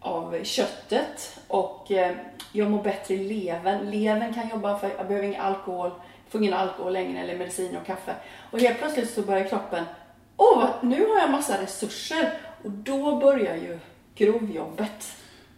[0.00, 2.16] av köttet och eh,
[2.52, 3.90] jag mår bättre i levern.
[3.90, 5.90] Levern kan jobba för jag behöver ingen alkohol,
[6.28, 8.14] får ingen alkohol längre eller medicin och kaffe.
[8.50, 9.84] Och helt plötsligt så börjar kroppen,
[10.36, 12.32] åh, vad- nu har jag massa resurser
[12.64, 13.78] och då börjar ju
[14.14, 15.16] grovjobbet.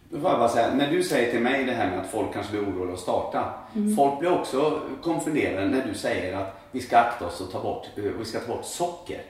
[0.09, 2.33] Då får jag bara säga, när du säger till mig det här med att folk
[2.33, 3.53] kanske blir oroliga att starta.
[3.97, 7.87] Folk blir också konfunderade när du säger att vi ska akta oss och ta bort,
[7.97, 9.21] eh, vi ska ta bort socker.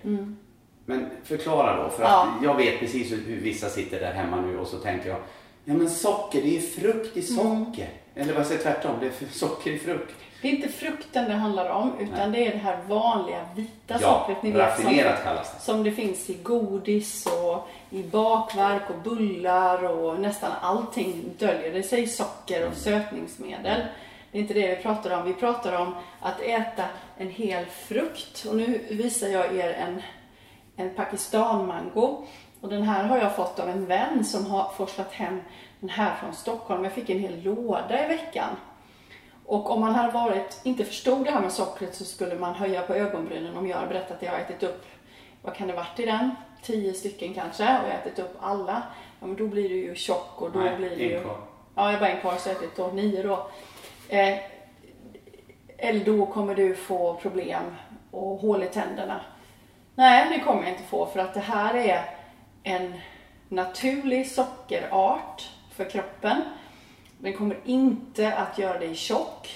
[0.86, 2.34] Men förklara då, för att Ja.
[2.44, 5.18] jag vet precis hur, vissa sitter där hemma nu och så tänker jag,
[5.66, 7.90] ja men socker, det är ju frukt i socker.
[8.16, 10.14] Eller vad säger tvärtom, det är socker i frukt.
[10.42, 14.00] Det är inte frukten det handlar om, utan det är det här vanliga vita Ja,
[14.00, 15.60] sockret ni vet, som, kallas det.
[15.62, 21.84] som det finns i godis och i bakverk och bullar och nästan allting döljer det
[21.84, 23.82] sig i socker och sötningsmedel.
[24.32, 25.26] Det är inte det vi pratar om.
[25.26, 26.84] Vi pratar om att äta
[27.18, 28.46] en hel frukt.
[28.50, 30.02] Och nu visar jag er en,
[30.76, 32.26] en pakistanmango.
[32.62, 35.42] Och den här har jag fått av en vän som har forslat hem
[35.80, 36.84] den här från Stockholm.
[36.84, 38.50] Jag fick en hel låda i veckan.
[39.46, 42.82] Och om man hade varit, inte förstod det här med sockret så skulle man höja
[42.82, 44.86] på ögonbrynen om jag hade berättat att jag har ätit upp,
[45.42, 46.32] vad kan det varit i den?
[46.62, 48.84] Tio stycken kanske och jag har ätit upp alla.
[49.20, 51.22] Ja men då blir du ju tjock och då Nej, blir en ju...
[51.22, 51.38] kvar.
[51.76, 53.48] Ja, jag var en kvar så jag har ätit då nio då.
[54.10, 54.38] Eh,
[55.78, 57.76] eller då kommer du få problem
[58.12, 59.22] och hål i tänderna.
[59.96, 62.06] Nej, det kommer jag inte få för att det här är
[62.64, 62.94] en
[63.50, 66.42] naturlig sockerart för kroppen.
[67.18, 69.50] Den kommer inte att göra dig tjock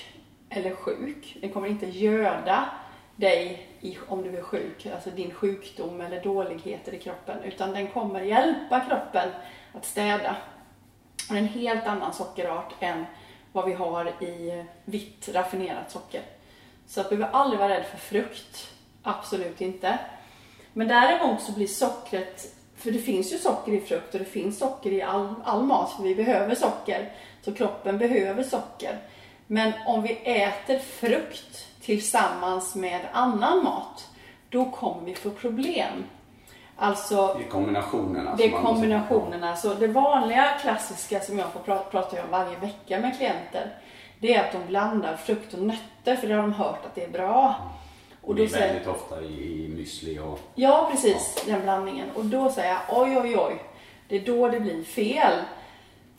[0.49, 1.37] eller sjuk.
[1.41, 2.69] Den kommer inte göda
[3.15, 7.43] dig i, om du är sjuk, alltså din sjukdom eller dåligheter i kroppen.
[7.43, 9.29] Utan den kommer hjälpa kroppen
[9.73, 10.35] att städa.
[11.29, 13.05] Och det är en helt annan sockerart än
[13.51, 16.21] vad vi har i vitt raffinerat socker.
[16.87, 18.73] Så att du behöver aldrig vara rädd för frukt.
[19.03, 19.99] Absolut inte.
[20.77, 24.59] Men däremot så blir sockret, för det finns ju socker i frukt och det finns
[24.59, 27.11] socker i all, all mat, för vi behöver socker.
[27.41, 28.97] Så kroppen behöver socker.
[29.47, 34.07] Men om vi äter frukt tillsammans med annan mat,
[34.49, 36.03] då kommer vi få problem.
[36.75, 38.35] Alltså, Det är kombinationerna.
[38.35, 39.55] det är kombinationerna.
[39.55, 43.73] Så det vanliga klassiska som jag får prata, prata om varje vecka med klienter,
[44.19, 47.03] det är att de blandar frukt och nötter, för det har de hört att det
[47.03, 47.55] är bra.
[48.27, 50.39] Och det är väldigt ofta i, i müsli och...
[50.55, 51.43] Ja, precis.
[51.45, 52.11] Den blandningen.
[52.15, 53.63] Och då säger jag oj, oj, oj.
[54.07, 55.43] Det är då det blir fel.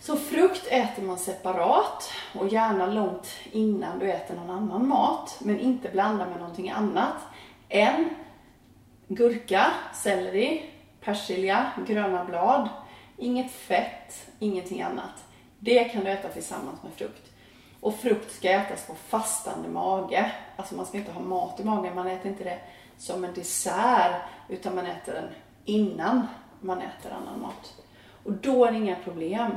[0.00, 5.36] Så frukt äter man separat och gärna långt innan du äter någon annan mat.
[5.40, 7.16] Men inte blanda med någonting annat.
[7.68, 8.10] En
[9.08, 12.68] gurka, selleri, persilja, gröna blad.
[13.16, 15.24] Inget fett, ingenting annat.
[15.58, 17.27] Det kan du äta tillsammans med frukt.
[17.80, 20.32] Och frukt ska ätas på fastande mage.
[20.56, 21.94] Alltså man ska inte ha mat i magen.
[21.94, 22.58] Man äter inte det
[22.96, 24.22] som en dessert.
[24.48, 25.28] Utan man äter den
[25.64, 26.26] innan
[26.60, 27.74] man äter annan mat.
[28.24, 29.50] Och då är det inga problem.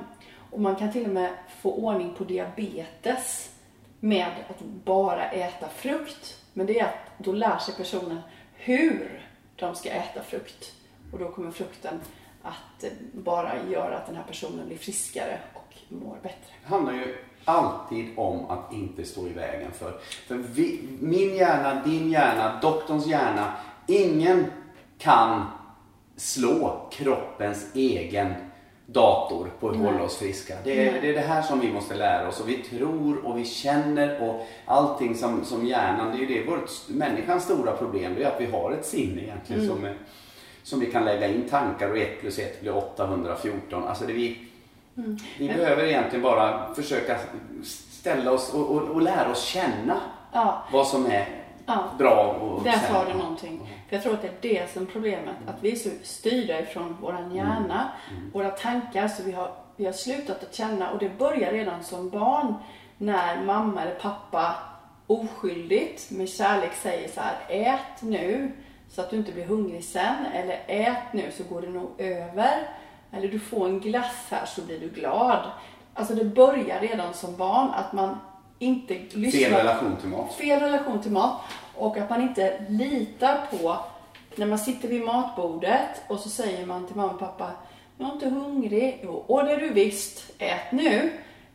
[0.51, 3.55] Och man kan till och med få ordning på diabetes
[3.99, 6.37] med att bara äta frukt.
[6.53, 8.19] Men det är att då lär sig personen
[8.53, 10.71] hur de ska äta frukt.
[11.11, 12.01] Och då kommer frukten
[12.43, 16.53] att bara göra att den här personen blir friskare och mår bättre.
[16.63, 21.81] Det handlar ju alltid om att inte stå i vägen för, för vi, min hjärna,
[21.85, 23.53] din hjärna, doktorns hjärna.
[23.87, 24.45] Ingen
[24.97, 25.45] kan
[26.15, 28.33] slå kroppens egen
[28.85, 30.55] dator på att hålla oss friska.
[30.63, 33.37] Det är, det är det här som vi måste lära oss och vi tror och
[33.37, 38.15] vi känner och allting som, som hjärnan, det är ju det vårt, människans stora problem,
[38.15, 39.97] det är att vi har ett sinne egentligen som, är,
[40.63, 43.83] som vi kan lägga in tankar och 1 plus 1 blir 814.
[43.83, 44.37] Alltså det vi,
[45.37, 47.17] vi behöver egentligen bara försöka
[47.89, 49.99] ställa oss och, och, och lära oss känna
[50.33, 50.63] Ja.
[50.71, 51.25] vad som är
[51.65, 51.83] Ja.
[51.97, 53.59] bra och Där sa du någonting.
[53.89, 55.35] För jag tror att det är det som är problemet.
[55.47, 57.91] Att vi är så styrda ifrån våran hjärna,
[58.33, 60.91] våra tankar, så vi har, vi har slutat att känna.
[60.91, 62.53] Och det börjar redan som barn
[62.97, 64.55] när mamma eller pappa
[65.07, 68.51] oskyldigt med kärlek säger så här: ät nu
[68.89, 70.25] så att du inte blir hungrig sen.
[70.33, 72.67] Eller ät nu så går det nog över.
[73.11, 75.51] Eller du får en glass här så blir du glad.
[75.93, 78.17] Alltså det börjar redan som barn att man
[78.59, 80.33] inte lyssnar Fel relation till mat.
[80.33, 81.41] fel relation till mat
[81.75, 83.77] och att man inte litar på
[84.35, 87.51] när man sitter vid matbordet och så säger man till mamma och pappa
[87.97, 88.99] jag är inte hungrig.
[89.03, 90.31] Jo, och det är du visst.
[90.37, 91.11] Ät nu.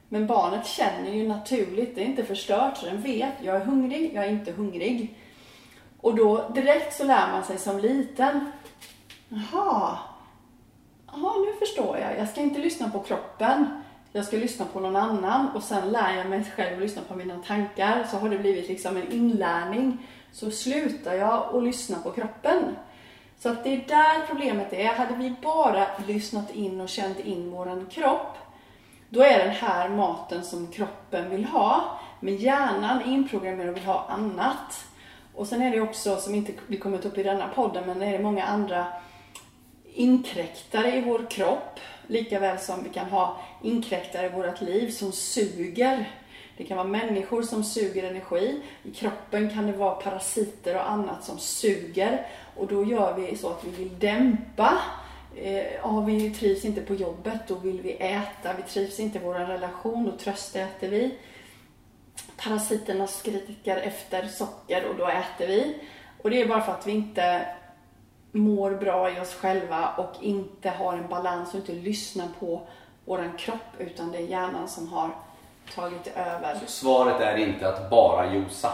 [0.09, 4.11] Men barnet känner ju naturligt, det är inte förstört, så den vet jag är hungrig,
[4.15, 5.15] jag är inte hungrig.
[6.01, 8.53] Och då direkt så lär man sig som liten,
[9.29, 9.99] jaha,
[11.17, 14.97] jaha nu förstår jag, jag ska inte lyssna på kroppen, jag ska lyssna på någon
[14.97, 18.07] annan och sen lär jag mig själv att lyssna på mina tankar.
[18.11, 19.99] Så har det blivit liksom en inlärning.
[20.33, 22.77] Så slutar jag att lyssna på kroppen.
[23.39, 24.95] Så att det är där problemet är.
[24.95, 28.37] Hade vi bara lyssnat in och känt in våran kropp,
[29.09, 31.99] då är den här maten som kroppen vill ha.
[32.21, 34.85] Men hjärnan är inprogrammerad och vill ha annat.
[35.35, 38.07] Och sen är det också, som inte vi kommit upp i denna podden, men det
[38.07, 38.87] är många andra
[39.97, 41.81] inkräktare i vår kropp.
[42.07, 46.11] Lika väl som vi kan ha inkräktare i vårt liv som suger.
[46.57, 48.61] Det kan vara människor som suger energi.
[48.83, 52.27] I kroppen kan det vara parasiter och annat som suger.
[52.57, 54.79] Och då gör vi så att vi vill dämpa.
[55.37, 58.53] Eh, ja, vi trivs inte på jobbet, då vill vi äta.
[58.57, 61.15] Vi trivs inte i vår relation, då tröstäter vi.
[62.37, 65.77] Parasiterna skriker efter socker och då äter vi.
[66.23, 67.47] Och det är bara för att vi inte
[68.37, 72.61] mår bra i oss själva och inte har en balans och inte lyssnar på
[73.05, 75.11] våran kropp utan det är hjärnan som har
[75.75, 76.55] tagit över.
[76.55, 78.73] Så svaret är inte att bara josa.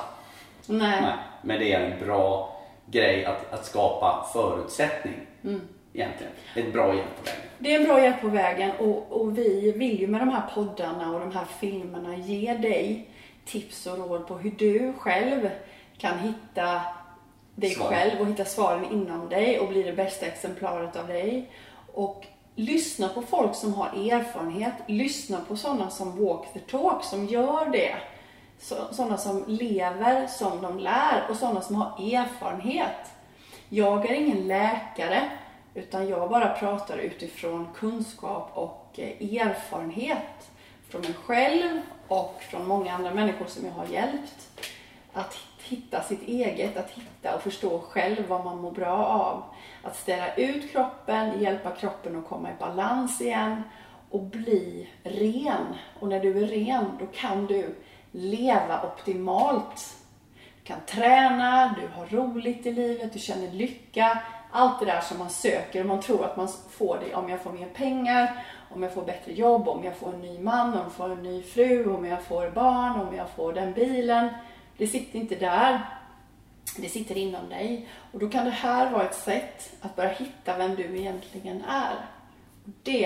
[0.67, 1.03] Nej.
[1.03, 2.57] Nej, men det är en bra
[2.87, 5.27] grej att, att skapa förutsättning.
[5.45, 5.61] Mm.
[5.95, 6.33] Egentligen.
[6.57, 7.43] Ett bra hjälp på vägen.
[7.59, 10.43] Det är en bra hjälp på vägen och, och vi vill ju med de här
[10.55, 13.09] poddarna och de här filmerna ge dig
[13.45, 15.51] tips och råd på hur du själv
[15.99, 16.81] kan hitta
[17.55, 17.89] dig Svar.
[17.89, 21.51] själv och hitta svaren inom dig och bli det bästa exemplaret av dig.
[21.93, 24.73] Och lyssna på folk som har erfarenhet.
[24.87, 27.95] Lyssna på sådana som walk the talk, som gör det.
[28.61, 33.11] Så- Sådana som lever som de lär och sådana som har erfarenhet.
[33.69, 35.31] Jag är ingen läkare,
[35.75, 40.51] utan jag bara pratar utifrån kunskap och eh, erfarenhet
[40.89, 44.49] från mig själv och från många andra människor som jag har hjälpt.
[45.13, 45.37] Att
[45.73, 49.43] hitta sitt eget, att hitta och förstå själv vad man mår bra av.
[49.83, 53.63] Att ställa ut kroppen, hjälpa kroppen att komma i balans igen
[54.11, 55.77] och bli ren.
[56.01, 57.75] Och när du är ren, då kan du
[58.11, 59.97] leva optimalt.
[60.35, 64.23] Du kan träna, du har roligt i livet, du känner lycka.
[64.51, 67.41] Allt det där som man söker och man tror att man får det om jag
[67.41, 70.81] får mer pengar, om jag får bättre jobb, om jag får en ny man, om
[70.83, 74.29] jag får en ny fru, om jag får barn, om jag får den bilen.
[74.83, 75.81] Det sitter inte där.
[76.77, 77.89] Det sitter inom dig.
[78.13, 81.95] Och då kan det här vara ett sätt att börja hitta vem du egentligen är.
[82.83, 83.05] Det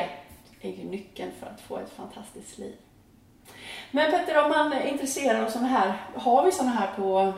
[0.60, 2.72] är ju nyckeln för att få ett fantastiskt liv.
[3.90, 7.32] Men Petter, om man är intresserad av sådana här, har vi sådana här på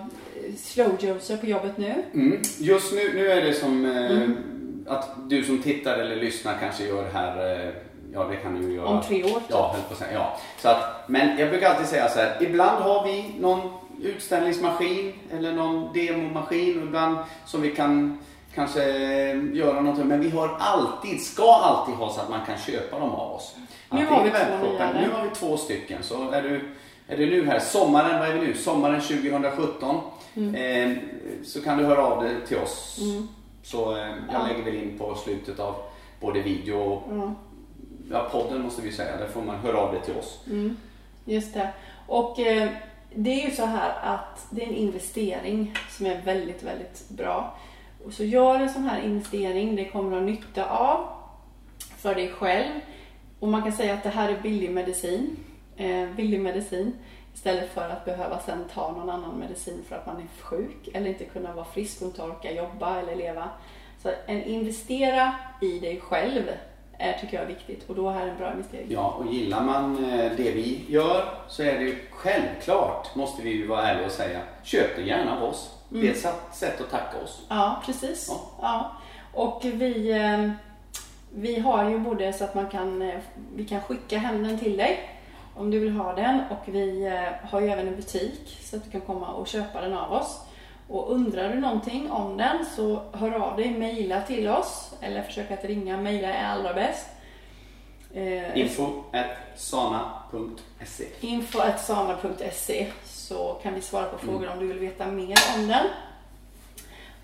[0.44, 2.04] eh, slow joser på jobbet nu?
[2.14, 2.42] Mm.
[2.58, 4.84] Just nu, nu är det som eh, Mm.
[4.88, 7.72] att du som tittar eller lyssnar kanske gör det här, eh,
[8.12, 8.86] ja det kan du göra.
[8.86, 9.50] Om tre år, typ.
[9.50, 10.12] Ja, höll på att säga.
[10.12, 10.38] Ja.
[10.58, 13.70] Så att, men jag brukar alltid säga så här, ibland har vi någon
[14.02, 18.18] utställningsmaskin eller någon demomaskin och ibland som vi kan
[18.54, 20.06] kanske eh, göra någonting.
[20.08, 23.56] Men vi har alltid, ska alltid ha så att man kan köpa dem av oss.
[23.90, 24.66] Nu har vi två
[25.00, 26.02] Nu har vi två stycken.
[26.02, 26.60] Så är du,
[27.08, 28.54] är du nu här, sommaren, vad är vi nu?
[28.54, 29.96] Sommaren 2017.
[30.54, 30.92] Eh,
[31.44, 33.00] så kan du höra av dig till oss.
[33.62, 34.46] Så eh, jag Ja.
[34.48, 35.74] lägger väl in på slutet av
[36.20, 37.02] både video och
[38.10, 39.16] ja, podden måste vi säga.
[39.16, 40.40] Där får man höra av dig till oss.
[41.24, 41.68] Just det.
[42.06, 42.68] Och eh,
[43.14, 47.56] det är ju så här att det är en investering som är väldigt, väldigt bra.
[48.04, 51.08] Och så gör en sån här investering, det kommer du ha nytta av
[51.96, 52.80] för dig själv.
[53.40, 55.36] Och man kan säga att det här är billig medicin.
[55.76, 56.92] Eh, billig medicin.
[57.34, 61.06] Istället för att behöva sen ta någon annan medicin för att man är sjuk eller
[61.06, 63.48] inte kunna vara frisk och inte orka jobba eller leva.
[64.02, 66.42] Så en investera i dig själv
[67.20, 68.86] tycker jag är viktigt och då är det en bra investering.
[68.90, 73.50] Ja, och gillar man eh, det vi gör så är det ju självklart, måste vi
[73.50, 75.74] ju vara ärliga och säga, köp det gärna av oss.
[75.88, 77.42] Det är ett sätt- sätt att tacka oss.
[77.48, 78.26] Ja, precis.
[78.30, 78.40] Ja.
[78.62, 78.90] Ja.
[79.42, 80.50] Och vi, eh,
[81.34, 83.14] vi har ju både så att man kan, eh,
[83.54, 84.98] vi kan skicka hem den till dig
[85.56, 88.84] om du vill ha den och vi eh, har ju även en butik så att
[88.84, 90.40] du kan komma och köpa den av oss.
[90.88, 95.50] Och undrar du någonting om den så hör av dig, mejla till oss eller försök
[95.50, 95.96] att ringa.
[95.96, 97.06] Mejla är allra bäst.
[98.14, 99.26] Eh, Info at
[99.60, 105.86] sana.se info.sana.se så kan vi svara på frågor om du vill veta mer om den.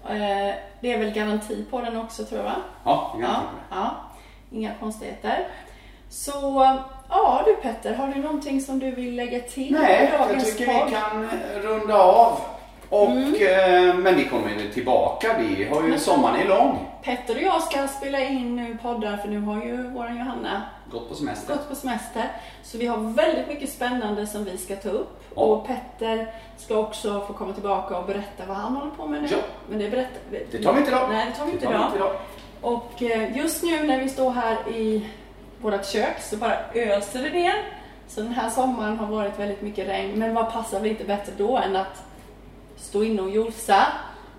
[0.08, 2.56] Eh, Det är väl garanti på den också tror jag va?
[2.84, 3.90] Ja, Ja, ja.
[4.52, 5.48] Inga konstigheter.
[6.08, 6.32] Så
[7.08, 10.86] ja du Petter, har du någonting som du vill lägga till Nej, jag tycker podd?
[10.88, 11.28] vi kan
[11.62, 12.40] runda av.
[12.94, 13.34] Och, Mm.
[13.88, 15.36] eh, men vi kommer ju tillbaka.
[15.38, 16.78] Vi har ju, sommaren är lång.
[17.02, 21.08] Petter och jag ska spela in nu poddar för nu har ju våran Johanna Gått
[21.08, 21.54] på semester.
[21.54, 22.28] gått på semester.
[22.62, 25.22] Så vi har väldigt mycket spännande som vi ska ta upp.
[25.34, 25.42] Ja.
[25.42, 26.26] Och Petter
[26.56, 29.28] ska också få komma tillbaka och berätta vad han håller på med nu.
[29.30, 29.36] Ja.
[29.68, 30.18] Men det, berättar,
[30.50, 31.08] Det tar vi inte idag.
[31.12, 31.90] Nej, det tar vi inte Det tar idag.
[31.92, 32.16] vi inte idag.
[32.60, 35.06] Och eh, just nu när vi står här i
[35.60, 37.54] vårt kök så bara öser det ner.
[38.08, 40.18] Så den här sommaren har varit väldigt mycket regn.
[40.18, 42.02] Men vad passar väl inte bättre då än att
[42.76, 43.86] stå inne och josa,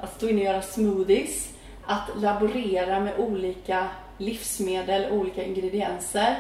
[0.01, 1.49] att stå inne och göra smoothies,
[1.85, 6.35] att laborera med olika livsmedel, olika ingredienser,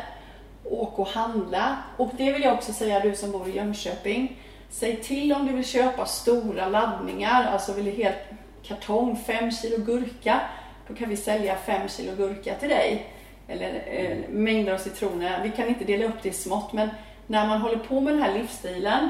[0.63, 1.77] åka och handla.
[1.97, 4.39] Och det vill jag också säga du som bor i Jönköping.
[4.69, 8.17] Säg till om du vill köpa stora laddningar, alltså vill du helt
[8.63, 10.41] kartong, 5 kilo gurka.
[10.87, 13.05] Då kan vi sälja 5 kilo gurka till dig.
[13.47, 15.43] Eller eh, mängder av citroner.
[15.43, 16.89] Vi kan inte dela upp det i smått men
[17.27, 19.09] när man håller på med den här livsstilen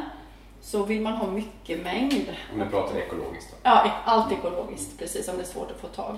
[0.65, 2.35] så vill man ha mycket mängd.
[2.53, 3.51] Om du pratar ekologiskt.
[3.51, 3.57] Då.
[3.63, 6.17] Ja, allt ekologiskt, precis som det är svårt att få tag.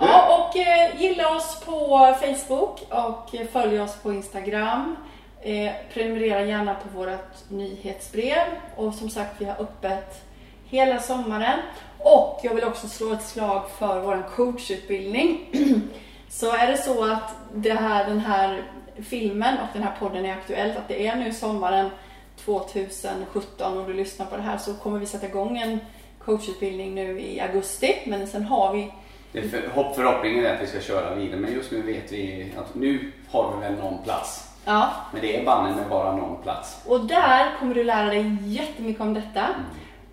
[0.00, 4.96] Ja, och eh, gilla oss på Facebook och eh, följ oss på Instagram.
[5.42, 10.22] Eh, prenumerera gärna på vårt nyhetsbrev och som sagt vi har öppet
[10.64, 11.58] hela sommaren.
[11.98, 15.50] Och jag vill också slå ett slag för vår coachutbildning.
[16.28, 18.62] så är det så att det här, den här
[19.02, 21.90] filmen och den här podden är aktuell, att det är nu sommaren
[22.36, 25.78] 2017 och du lyssnar på det här så kommer vi sätta igång en
[26.24, 27.94] coachutbildning nu i augusti.
[28.06, 28.92] Men sen har vi
[29.32, 32.74] för, hopp, förhoppningen är att vi ska köra vidare men just nu vet vi att
[32.74, 34.50] nu har vi väl någon plats.
[34.64, 34.90] Ja.
[35.12, 36.82] Men det är banne med bara någon plats.
[36.86, 39.44] Och där kommer du lära dig jättemycket om detta.
[39.44, 39.60] Mm.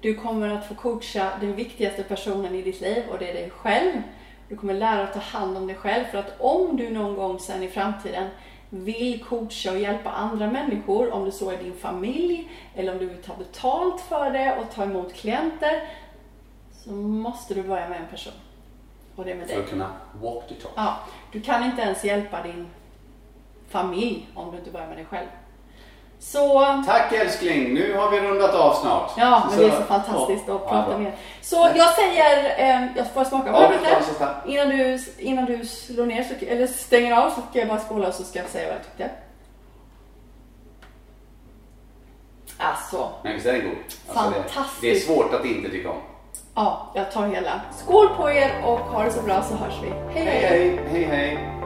[0.01, 3.49] Du kommer att få coacha den viktigaste personen i ditt liv och det är dig
[3.49, 4.01] själv.
[4.49, 7.15] Du kommer lära dig att ta hand om dig själv för att om du någon
[7.15, 8.30] gång sen i framtiden
[8.74, 13.05] vill coacha och hjälpa andra människor, om det så är din familj eller om du
[13.05, 15.88] vill ta betalt för det och ta emot klienter,
[16.72, 18.34] så måste du börja med en person.
[19.15, 19.55] Och det är med dig.
[19.55, 19.91] För att kunna
[20.22, 20.74] walk the talk.
[20.76, 20.99] Ja,
[21.32, 22.67] du kan inte ens hjälpa din
[23.67, 25.28] familj om du inte börjar med dig själv.
[26.24, 26.65] Så...
[26.86, 29.11] Tack älskling, nu har vi rundat av snart.
[29.17, 31.11] Ja, men så, det är så fantastiskt ja, att prata ja, med
[31.41, 33.97] Så jag säger, eh, jag får smaka på lite.
[34.45, 38.07] Innan du, innan du slår ner, så, eller stänger av så ska jag bara skåla
[38.07, 39.09] och så ska jag säga vad jag tyckte.
[42.57, 43.09] Alltså.
[43.24, 43.78] Men visst är den god?
[44.07, 44.82] Alltså fantastiskt.
[44.82, 46.01] Det, det, är svårt att inte tycka om.
[46.55, 47.61] Ja, jag tar hela.
[47.78, 49.89] Skål på er och ha det så bra så hörs vi.
[50.13, 50.26] hej!
[50.26, 51.03] hej, hej, hej.
[51.03, 51.61] hej.